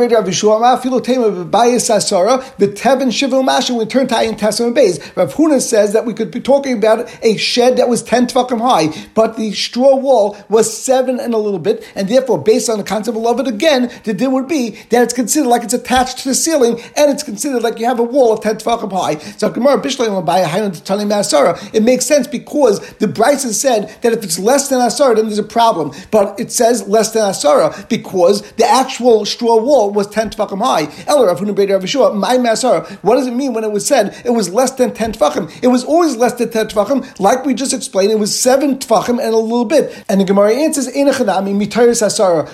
B'Tevin 2.58 3.10
Shivil 3.10 3.44
Masha. 3.44 3.74
We 3.74 3.86
turn 3.86 4.08
to 4.08 4.16
Ayin 4.16 4.38
Testament 4.38 4.76
Bays. 4.76 4.98
Rav 5.18 5.34
Huna 5.34 5.60
says 5.60 5.92
that 5.92 6.06
we 6.06 6.14
could 6.14 6.32
be 6.32 6.40
talking 6.40 6.78
about 6.78 7.10
a 7.22 7.36
shed 7.36 7.76
that 7.78 7.90
was 7.90 8.02
10 8.02 8.28
tefachim 8.28 8.62
high, 8.62 9.08
but 9.14 9.36
the 9.36 9.52
straw 9.52 9.98
wall 9.98 10.38
was 10.48 10.72
seven 10.82 11.20
and 11.20 11.34
a 11.34 11.38
little 11.38 11.60
bit, 11.60 11.86
and 11.96 12.08
therefore, 12.08 12.42
based 12.42 12.70
on 12.70 12.78
the 12.78 12.86
concept 12.86 13.18
of 13.18 13.24
lovin 13.24 13.46
again, 13.46 13.92
the 14.06 14.14
din 14.14 14.32
would 14.32 14.48
be 14.48 14.70
that 14.90 15.04
it's 15.04 15.14
considered 15.14 15.50
like 15.50 15.64
it's 15.64 15.74
attached 15.74 16.20
to 16.20 16.30
the 16.30 16.36
ceiling, 16.36 16.80
and 16.96 17.12
it's 17.12 17.24
considered 17.24 17.62
like 17.62 17.78
you 17.78 17.86
have 17.86 18.00
a 18.00 18.04
wall 18.04 18.32
of 18.32 18.40
10 18.40 18.69
So 19.38 19.50
Gemara. 19.50 19.80
It 21.74 21.84
makes 21.84 22.06
sense 22.06 22.28
because 22.28 22.80
the 22.96 23.08
has 23.20 23.60
said 23.60 23.96
that 24.02 24.14
if 24.14 24.24
it's 24.24 24.40
less 24.40 24.70
than 24.70 24.80
Asara, 24.80 25.16
then 25.16 25.26
there's 25.26 25.40
a 25.40 25.44
problem. 25.44 25.92
But 26.12 26.40
it 26.40 26.52
says 26.52 26.88
less 26.88 27.12
than 27.12 27.24
Asara 27.24 27.88
because 27.90 28.42
the 28.54 28.66
actual 28.66 29.26
straw 29.26 29.62
wall 29.62 29.92
was 29.92 30.08
10 30.08 30.32
tefachim 30.32 30.60
high. 30.60 30.86
my 32.16 32.38
Asara. 32.38 32.90
What 33.04 33.16
does 33.16 33.28
it 33.28 33.34
mean 33.34 33.54
when 33.54 33.64
it 33.64 33.72
was 33.72 33.86
said 33.86 34.16
it 34.26 34.32
was 34.32 34.50
less 34.50 34.72
than 34.72 34.94
10 34.94 35.14
tefachim? 35.14 35.64
It 35.64 35.68
was 35.68 35.84
always 35.84 36.16
less 36.16 36.34
than 36.34 36.52
10 36.52 36.68
tefachim, 36.70 37.20
like 37.20 37.46
we 37.46 37.54
just 37.54 37.74
explained. 37.74 38.12
It 38.12 38.20
was 38.20 38.38
7 38.40 38.80
tefachim 38.80 39.20
and 39.20 39.34
a 39.34 39.38
little 39.38 39.66
bit. 39.66 40.04
And 40.10 40.22
the 40.22 40.26
Gemara 40.26 40.54
answers, 40.54 40.88
Enachanami, 40.88 41.56
Mitaris 41.56 42.02
Asara. 42.02 42.48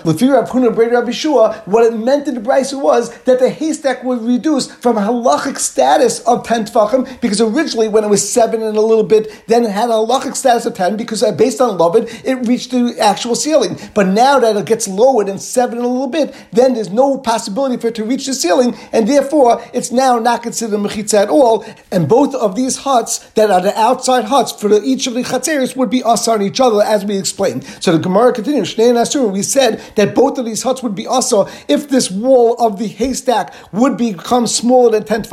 What 1.65 1.85
it 1.85 1.97
meant 1.97 2.27
in 2.27 2.35
the 2.35 2.41
Brisa 2.41 2.81
was 2.81 3.17
that 3.23 3.39
the 3.39 3.49
haystack 3.49 4.03
was 4.03 4.19
reduced 4.19 4.71
from 4.73 4.97
halachic 4.97 5.57
status 5.57 6.04
of 6.05 6.43
10 6.43 6.65
tefachim 6.65 7.19
because 7.21 7.41
originally 7.41 7.87
when 7.87 8.03
it 8.03 8.09
was 8.09 8.27
7 8.31 8.61
and 8.61 8.77
a 8.77 8.81
little 8.81 9.03
bit, 9.03 9.43
then 9.47 9.65
it 9.65 9.71
had 9.71 9.89
a 9.89 9.93
halachic 9.93 10.35
status 10.35 10.65
of 10.65 10.73
10 10.73 10.97
because 10.97 11.23
uh, 11.23 11.31
based 11.31 11.59
on 11.61 11.77
Lovin, 11.77 12.07
it 12.23 12.47
reached 12.47 12.71
the 12.71 12.95
actual 12.99 13.35
ceiling. 13.35 13.77
But 13.93 14.07
now 14.07 14.39
that 14.39 14.55
it 14.55 14.65
gets 14.65 14.87
lowered 14.87 15.29
and 15.29 15.41
7 15.41 15.77
and 15.77 15.85
a 15.85 15.89
little 15.89 16.07
bit, 16.07 16.35
then 16.51 16.73
there's 16.75 16.89
no 16.89 17.17
possibility 17.17 17.77
for 17.77 17.87
it 17.87 17.95
to 17.95 18.03
reach 18.03 18.25
the 18.25 18.33
ceiling, 18.33 18.75
and 18.91 19.07
therefore 19.07 19.63
it's 19.73 19.91
now 19.91 20.19
not 20.19 20.43
considered 20.43 20.77
mechitza 20.79 21.23
at 21.23 21.29
all. 21.29 21.65
And 21.91 22.07
both 22.07 22.35
of 22.35 22.55
these 22.55 22.77
huts 22.77 23.19
that 23.31 23.49
are 23.49 23.61
the 23.61 23.77
outside 23.77 24.25
huts 24.25 24.51
for 24.51 24.69
the, 24.69 24.81
each 24.83 25.07
of 25.07 25.13
the 25.13 25.21
chatzeris 25.23 25.75
would 25.75 25.89
be 25.89 26.03
us 26.03 26.27
on 26.27 26.41
each 26.41 26.59
other, 26.59 26.81
as 26.81 27.05
we 27.05 27.17
explained. 27.17 27.63
So 27.79 27.91
the 27.91 27.99
Gemara 27.99 28.33
continues, 28.33 28.75
Shnei 28.75 28.89
and 28.89 28.97
Asur, 28.97 29.31
we 29.31 29.41
said 29.41 29.81
that 29.95 30.15
both 30.15 30.37
of 30.37 30.45
these 30.45 30.63
huts 30.63 30.83
would 30.83 30.95
be 30.95 31.07
also 31.07 31.47
if 31.67 31.89
this 31.89 32.11
wall 32.11 32.55
of 32.55 32.79
the 32.79 32.87
haystack 32.87 33.53
would 33.71 33.97
become 33.97 34.47
smaller 34.47 34.91
than 34.91 35.03
10 35.03 35.23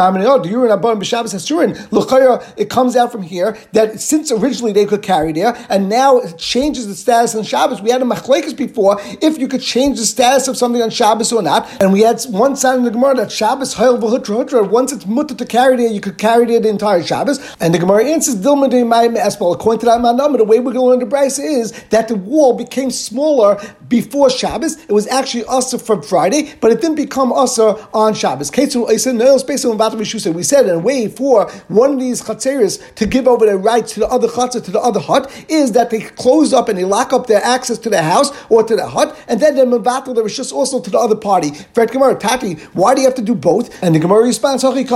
Oh, 0.00 0.40
tefachim. 0.40 1.46
Shema 1.46 2.40
it 2.56 2.70
comes 2.70 2.96
out 2.96 3.12
from 3.12 3.22
here 3.22 3.56
that 3.72 4.00
since 4.00 4.30
originally 4.32 4.72
they 4.72 4.86
could 4.86 5.02
carry 5.02 5.32
there, 5.32 5.56
and 5.68 5.88
now 5.88 6.18
it 6.18 6.38
changes 6.38 6.86
the 6.86 6.94
status 6.94 7.34
on 7.34 7.42
Shabbos. 7.42 7.82
We 7.82 7.90
had 7.90 8.02
a 8.02 8.04
machlekes 8.04 8.56
before 8.56 8.96
if 9.20 9.38
you 9.38 9.48
could 9.48 9.60
change 9.60 9.98
the 9.98 10.06
status 10.06 10.48
of 10.48 10.56
something 10.56 10.80
on 10.80 10.90
Shabbos 10.90 11.32
or 11.32 11.42
not, 11.42 11.68
and 11.80 11.92
we 11.92 12.00
had 12.00 12.20
one 12.24 12.56
side 12.56 12.78
in 12.78 12.84
the 12.84 12.90
Gemara 12.90 13.14
that 13.16 13.32
Shabbos 13.32 13.74
hayel 13.74 14.00
v'hutra 14.00 14.68
Once 14.68 14.92
it's 14.92 15.06
mutter 15.06 15.34
to 15.34 15.46
carry 15.46 15.76
there, 15.76 15.88
you 15.88 16.00
could 16.00 16.18
carry 16.18 16.46
there 16.46 16.60
the 16.60 16.68
entire 16.68 17.02
Shabbos. 17.02 17.38
And 17.60 17.74
the 17.74 17.78
Gemara 17.78 18.04
answers 18.04 18.36
Dilma 18.36 18.70
de 18.70 18.82
Espal. 18.82 19.54
According 19.54 19.80
to 19.80 19.86
that 19.86 20.00
manama, 20.00 20.38
the 20.38 20.44
way 20.44 20.60
we're 20.60 20.72
going 20.72 20.98
to 20.98 21.04
learn 21.04 21.10
the 21.10 21.16
Brisa 21.16 21.44
is 21.44 21.72
that 21.90 22.08
the 22.08 22.16
wall 22.16 22.56
became 22.56 22.90
smaller 22.90 23.60
before 23.88 24.30
Shabbos. 24.30 24.82
It 24.84 24.92
was 24.92 25.06
actually 25.08 25.44
usher 25.46 25.78
from 25.78 26.02
Friday, 26.02 26.54
but 26.60 26.70
it 26.70 26.80
didn't 26.80 26.96
become 26.96 27.32
usher 27.32 27.74
on 27.92 28.14
Shabbos. 28.14 28.50
We 29.94 30.42
said 30.42 30.66
in 30.66 30.74
a 30.74 30.78
way 30.78 31.08
for 31.08 31.50
one 31.68 31.92
of 31.92 32.00
these 32.00 32.22
chatzeris 32.22 32.94
to 32.94 33.06
give 33.06 33.26
over 33.26 33.46
their 33.46 33.58
rights 33.58 33.94
to 33.94 34.00
the 34.00 34.08
other 34.08 34.28
chatzah, 34.28 34.62
to 34.64 34.70
the 34.70 34.80
other 34.80 35.00
hut, 35.00 35.30
is 35.48 35.72
that 35.72 35.90
they 35.90 36.00
close 36.00 36.52
up 36.52 36.68
and 36.68 36.78
they 36.78 36.84
lock 36.84 37.12
up 37.12 37.26
their 37.26 37.42
access 37.42 37.78
to 37.78 37.90
the 37.90 38.02
house 38.02 38.30
or 38.48 38.62
to 38.62 38.76
the 38.76 38.86
hut, 38.86 39.16
and 39.28 39.40
then 39.40 39.54
they 39.54 39.62
mevatel 39.62 40.14
the 40.14 40.22
rishus 40.22 40.52
also 40.52 40.80
to 40.80 40.90
the 40.90 40.98
other 40.98 41.16
party. 41.16 41.50
Fred 41.74 41.90
Gemara, 41.90 42.14
Tati, 42.16 42.54
why 42.74 42.94
do 42.94 43.00
you 43.00 43.06
have 43.06 43.16
to 43.16 43.22
do 43.22 43.34
both? 43.34 43.82
And 43.82 43.94
the 43.94 43.98
Gemara 43.98 44.24
responds, 44.24 44.62
you 44.62 44.70
don't 44.70 44.86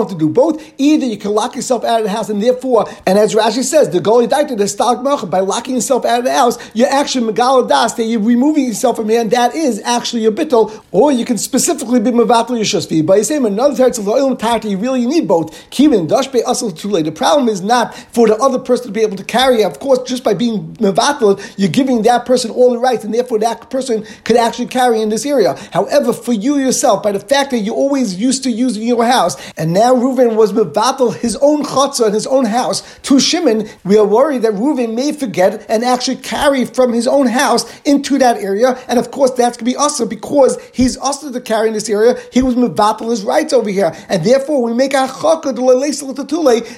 have 0.00 0.08
to 0.08 0.16
do 0.18 0.28
both. 0.28 0.62
Either 0.78 1.06
you 1.06 1.16
can 1.16 1.30
lock 1.32 1.54
yourself 1.54 1.84
out 1.84 2.00
of 2.00 2.04
the 2.04 2.10
house, 2.10 2.28
and 2.28 2.42
therefore, 2.42 2.88
and 3.06 3.18
as 3.18 3.34
Rashi 3.34 3.62
says, 3.62 3.90
the 3.90 4.00
Goli 4.00 4.26
Daita, 4.28 4.56
the 4.56 4.66
Stalk 4.68 5.04
by 5.30 5.40
locking 5.40 5.74
yourself 5.76 6.04
out 6.04 6.18
of 6.20 6.24
the 6.24 6.32
house, 6.32 6.58
you're 6.74 6.88
actually 6.88 7.32
Megalo 7.32 7.68
Das, 7.68 7.94
that 7.94 8.04
you're 8.04 8.20
removing 8.20 8.64
yourself 8.64 8.96
from 8.96 9.08
here, 9.08 9.20
and 9.20 9.30
that 9.30 9.54
is 9.54 9.80
actually 9.84 10.22
your 10.22 10.32
bittel, 10.32 10.82
or 10.90 11.12
you 11.12 11.24
can 11.24 11.38
specifically 11.38 12.00
be 12.00 12.10
Mevatel 12.10 12.33
Yeshusvi. 12.34 13.06
But 13.06 13.18
you 13.18 13.24
say, 13.24 13.36
another 13.36 13.74
teretz 13.74 13.98
of 13.98 14.08
Oil 14.08 14.34
Tati, 14.36 14.70
you 14.70 14.78
really 14.78 15.06
need 15.06 15.28
both. 15.28 15.52
Kivin, 15.70 16.08
Dashbe, 16.08 16.42
Asal, 16.46 16.70
late. 16.90 17.04
The 17.04 17.12
problem 17.12 17.48
is 17.48 17.60
not 17.60 17.94
for 17.94 18.26
the 18.26 18.36
other 18.36 18.58
person 18.58 18.86
to 18.86 18.92
be 18.92 19.02
able 19.02 19.16
to 19.16 19.24
carry. 19.24 19.64
Of 19.64 19.78
course, 19.78 20.00
just 20.08 20.24
by 20.24 20.34
being 20.34 20.74
Mevatel, 20.74 21.40
you're 21.56 21.70
giving 21.70 22.02
that 22.02 22.26
person 22.26 22.50
all 22.50 22.72
the 22.72 22.78
rights, 22.78 23.04
and 23.04 23.14
therefore 23.14 23.38
that 23.40 23.70
person 23.70 24.04
could 24.24 24.36
actually 24.36 24.66
carry 24.66 25.00
in 25.00 25.08
this 25.08 25.24
area. 25.24 25.54
However, 25.72 26.12
for 26.12 26.32
you 26.32 26.56
yourself, 26.56 27.02
by 27.02 27.12
the 27.12 27.20
fact 27.20 27.50
that 27.52 27.58
you 27.58 27.74
always 27.74 28.14
used 28.14 28.42
to 28.44 28.50
use 28.50 28.76
your 28.76 29.04
house, 29.04 29.36
and 29.56 29.72
now 29.72 29.94
Reuven 29.94 30.36
was 30.36 30.52
Mevatel 30.52 31.14
his 31.14 31.36
own 31.36 31.64
chutzah 31.64 32.06
and 32.06 32.14
his 32.14 32.26
own 32.26 32.44
house 32.44 32.98
to 33.02 33.20
Shimon, 33.20 33.68
we 33.84 33.96
are 33.96 34.04
worried 34.04 34.42
that 34.42 34.54
Reuven 34.54 34.94
may 34.94 35.12
forget 35.12 35.64
and 35.68 35.84
actually 35.84 36.16
carry 36.16 36.64
from 36.64 36.92
his 36.92 37.06
own 37.06 37.26
house 37.26 37.64
into 37.82 38.18
that 38.18 38.38
area. 38.38 38.78
And 38.88 38.98
of 38.98 39.10
course, 39.10 39.30
that's 39.32 39.56
going 39.56 39.66
to 39.66 39.72
be 39.72 39.76
also 39.76 40.06
because 40.06 40.58
he's 40.72 40.96
also 40.96 41.32
to 41.32 41.40
carry 41.40 41.68
in 41.68 41.74
this 41.74 41.88
area. 41.88 42.13
He 42.32 42.42
was 42.42 42.54
mevatel 42.54 43.10
his 43.10 43.22
rights 43.24 43.52
over 43.52 43.70
here. 43.70 43.92
And 44.08 44.24
therefore, 44.24 44.62
we 44.62 44.74
make 44.74 44.94
a 44.94 45.08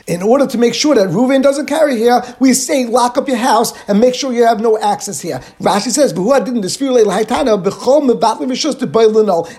in 0.06 0.22
order 0.22 0.46
to 0.46 0.58
make 0.58 0.74
sure 0.74 0.94
that 0.94 1.08
Reuven 1.08 1.42
doesn't 1.42 1.66
carry 1.66 1.96
here, 1.96 2.22
we 2.40 2.52
say 2.52 2.86
lock 2.86 3.16
up 3.16 3.28
your 3.28 3.36
house 3.36 3.72
and 3.88 4.00
make 4.00 4.14
sure 4.14 4.32
you 4.32 4.44
have 4.44 4.60
no 4.60 4.78
access 4.78 5.20
here. 5.20 5.40
Rashi 5.60 5.90
says, 5.90 6.12
didn't 6.12 6.62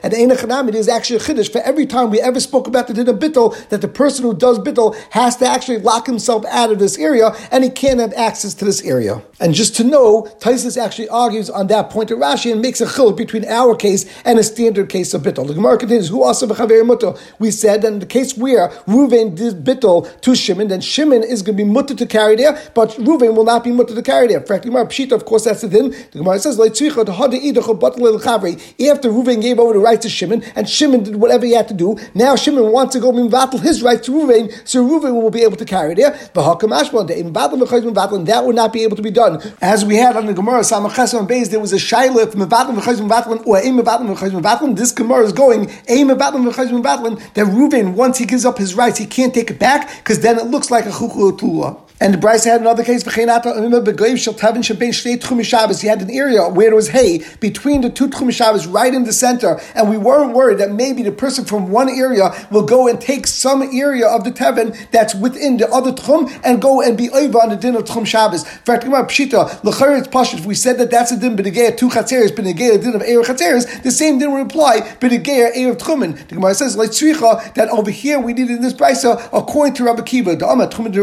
and 0.04 0.70
it 0.70 0.76
is 0.76 0.88
actually 0.88 1.16
a 1.16 1.20
chiddush 1.20 1.52
for 1.52 1.62
every 1.62 1.86
time 1.86 2.10
we 2.10 2.22
ever 2.22 2.40
spoke 2.40 2.68
about 2.68 2.88
the 2.88 2.94
din 2.94 3.08
of 3.08 3.20
bittel, 3.20 3.56
that 3.70 3.82
the 3.82 3.88
person 3.88 4.24
who 4.24 4.34
does 4.34 4.60
bittel 4.60 4.96
has 5.12 5.36
to 5.38 5.48
actually 5.48 5.80
lock 5.80 6.06
himself 6.06 6.46
out 6.46 6.72
of 6.72 6.80
this 6.80 6.98
area 6.98 7.32
and 7.52 7.63
he 7.63 7.70
can't 7.70 8.00
have 8.00 8.13
access 8.13 8.54
to 8.54 8.66
this 8.66 8.84
area. 8.84 9.22
And 9.40 9.54
just 9.54 9.76
to 9.78 9.84
know, 9.84 10.24
Taisus 10.40 10.78
actually 10.82 11.10
argues 11.10 11.50
on 11.50 11.68
that 11.68 11.90
point 11.90 12.10
to 12.10 12.16
Rashi 12.16 12.52
and 12.52 12.62
makes 12.62 12.82
a 12.82 12.86
chiluk 12.86 13.18
between 13.18 13.46
our 13.46 13.76
case 13.76 14.06
and 14.26 14.40
a 14.40 14.44
standard 14.44 14.90
case 14.90 15.13
of 15.13 15.22
bittul. 15.22 15.48
The 15.48 15.54
continues, 15.75 16.08
"Who 16.08 16.23
also 16.23 16.47
mutter?" 16.86 17.13
We 17.39 17.51
said 17.51 17.82
that 17.82 17.91
in 17.91 17.99
the 17.99 18.06
case 18.06 18.38
where 18.38 18.69
Ruvain 18.88 19.36
did 19.36 19.65
bittul 19.65 20.08
to 20.21 20.36
Shimon, 20.36 20.67
then 20.69 20.82
Shimon 20.82 21.23
is 21.23 21.41
going 21.41 21.58
to 21.58 21.63
be 21.63 21.69
mutter 21.69 21.95
to 21.95 22.06
carry 22.06 22.36
there, 22.36 22.58
but 22.73 22.91
Ruvain 22.91 23.36
will 23.36 23.43
not 23.43 23.63
be 23.63 23.71
mutter 23.71 23.95
to 23.95 24.01
carry 24.01 24.27
there. 24.27 24.41
Frankly, 24.41 24.69
Gemara 24.69 24.86
Pshita, 24.86 25.13
of 25.13 25.25
course, 25.25 25.45
that's 25.45 25.62
the 25.62 25.69
thing. 25.69 25.89
The 25.89 26.19
Gemara 26.19 26.39
says, 26.39 26.60
After 26.60 26.71
Ruvain 29.10 29.41
gave 29.41 29.60
over 29.60 29.73
the 29.73 29.80
right 29.80 30.01
to 30.01 30.10
Shimon, 30.10 30.43
and 30.56 30.69
Shimon 30.69 31.03
did 31.03 31.15
whatever 31.15 31.45
he 31.45 31.53
had 31.53 31.67
to 31.69 31.73
do, 31.73 31.97
now 32.13 32.36
Shimon 32.36 32.71
wants 32.71 32.93
to 32.93 32.99
go 32.99 33.15
and 33.17 33.32
battle 33.32 33.60
his 33.60 33.82
right 33.82 34.01
to 34.03 34.12
Ruvain, 34.12 34.53
so 34.67 34.86
Ruvain 34.86 35.21
will 35.21 35.32
be 35.32 35.41
able 35.41 35.58
to 35.58 35.65
carry 35.65 35.95
there. 35.95 36.17
But 36.34 36.58
that 38.27 38.41
would 38.45 38.56
not 38.56 38.73
be 38.73 38.84
able 38.84 38.95
to 38.95 39.01
be 39.01 39.12
done. 39.12 39.41
As 39.62 39.86
we 39.86 39.95
had 39.95 40.15
on 40.15 40.25
the 40.25 40.34
Gemara, 40.34 40.62
Samachas 40.62 41.17
and 41.17 41.27
Beis, 41.27 41.49
there 41.49 41.60
was 41.60 41.73
a 41.73 41.77
shaila 41.77 42.32
from 42.32 42.41
Mevatlim 42.41 42.75
Mevatlim 42.75 43.45
or 43.45 43.58
Ein 43.58 43.77
Mevatlim 43.77 44.15
Mevatlim. 44.41 44.75
This 44.75 44.91
Gemara 44.91 45.23
is 45.23 45.34
going 45.34 45.57
Ein 45.89 46.08
Mevatlim 46.08 46.46
v'chayz 46.50 46.72
Mevatlim. 46.72 47.20
That 47.34 47.48
Reuven, 47.48 47.96
once 47.96 48.17
he 48.17 48.26
gives 48.26 48.46
up 48.46 48.58
his 48.58 48.76
rights, 48.76 48.98
he 48.98 49.06
can't 49.06 49.34
take 49.34 49.50
it 49.50 49.60
back 49.60 49.89
because 49.98 50.20
then 50.22 50.38
it 50.38 50.46
looks 50.46 50.70
like 50.70 50.86
a 50.86 50.91
chukul 50.91 51.38
and 51.99 52.13
the 52.13 52.17
Brisa 52.17 52.45
had 52.45 52.62
another 52.62 52.83
case. 52.83 53.03
He 55.81 55.88
had 55.88 56.01
an 56.01 56.12
area 56.12 56.47
where 56.47 56.67
there 56.67 56.75
was 56.75 56.89
hay 56.89 57.23
between 57.39 57.81
the 57.81 57.89
two 57.89 58.07
tchum 58.10 58.31
Shabbos, 58.31 58.67
right 58.67 58.93
in 58.93 59.03
the 59.05 59.13
center, 59.13 59.60
and 59.73 59.89
we 59.89 59.97
weren't 59.97 60.33
worried 60.33 60.60
that 60.60 60.71
maybe 60.71 61.01
the 61.01 61.12
person 61.12 61.45
from 61.45 61.71
one 61.71 61.89
area 61.89 62.29
will 62.51 62.65
go 62.65 62.88
and 62.88 63.01
take 63.01 63.25
some 63.25 63.62
area 63.62 64.07
of 64.07 64.23
the 64.23 64.31
tevin 64.31 64.75
that's 64.91 65.15
within 65.15 65.57
the 65.57 65.67
other 65.69 65.91
tchum 65.91 66.29
and 66.43 66.62
go 66.62 66.81
and 66.81 66.97
be 66.97 67.10
over 67.12 67.39
on 67.39 67.49
the 67.49 67.55
din 67.55 67.75
of 67.75 67.86
tchum 67.86 68.05
Shabbos. 68.05 68.45
If 68.67 70.45
we 70.45 70.55
said 70.55 70.77
that 70.77 70.91
that's 70.91 71.12
a 71.12 71.17
din 71.17 71.36
two 71.36 71.89
chatzeres, 71.89 72.36
din 72.36 72.95
of 72.95 73.01
eir 73.01 73.23
chatzeres, 73.23 73.83
the 73.83 73.91
same 73.91 74.19
din 74.19 74.31
would 74.33 74.45
apply 74.45 74.81
b'negeya 74.99 75.55
eir 75.55 75.75
of. 75.75 76.27
The 76.27 76.36
Gemara 76.36 76.53
says 76.53 76.75
like 76.77 76.91
that 77.55 77.69
over 77.71 77.89
here 77.89 78.19
we 78.19 78.33
need 78.33 78.49
in 78.49 78.62
this 78.62 78.73
brisa 78.73 79.29
according 79.33 79.73
to 79.75 79.83
Rabbi 79.83 80.03
Kiva, 80.03 80.36
the 80.36 80.47
Amma 80.47 80.67
tchumen. 80.67 80.97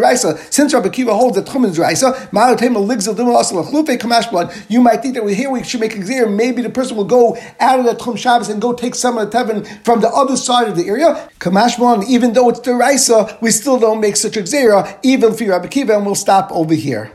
Since 0.53 0.75
Rabbi 0.75 0.84
Rabbi 0.85 0.95
Kiva 0.97 1.15
holds 1.15 1.37
that 1.37 1.47
Tchumen 1.47 1.71
is 1.71 1.79
Raisa. 1.79 2.29
You 4.69 4.81
might 4.83 5.01
think 5.01 5.15
that 5.15 5.27
here 5.31 5.51
we 5.51 5.65
should 5.65 5.81
make 5.81 5.97
a. 5.97 6.27
Maybe 6.29 6.61
the 6.61 6.69
person 6.69 6.97
will 6.99 7.05
go 7.05 7.39
out 7.59 7.79
of 7.79 7.87
the 7.87 7.95
Tchum 7.95 8.19
Shabbos 8.19 8.51
and 8.51 8.61
go 8.61 8.75
take 8.75 8.95
some 8.95 9.17
of 9.17 9.31
the 9.31 9.39
Tevin 9.39 9.67
from 9.83 10.03
the 10.03 10.09
other 10.09 10.37
side 10.37 10.69
of 10.69 10.77
the 10.77 10.87
area. 10.87 11.31
Kamashman, 11.39 12.07
even 12.07 12.35
though 12.35 12.51
it's 12.51 12.61
the 12.61 12.75
Raisa, 12.75 13.39
we 13.41 13.51
still 13.51 13.79
don't 13.79 14.01
make 14.01 14.17
such 14.17 14.37
a 14.37 14.43
xer, 14.43 14.99
even 15.03 15.33
for 15.33 15.47
Rabbi 15.47 15.69
Kiva, 15.69 15.97
and 15.97 16.05
we'll 16.05 16.15
stop 16.15 16.53
over 16.53 16.75
here. 16.75 17.11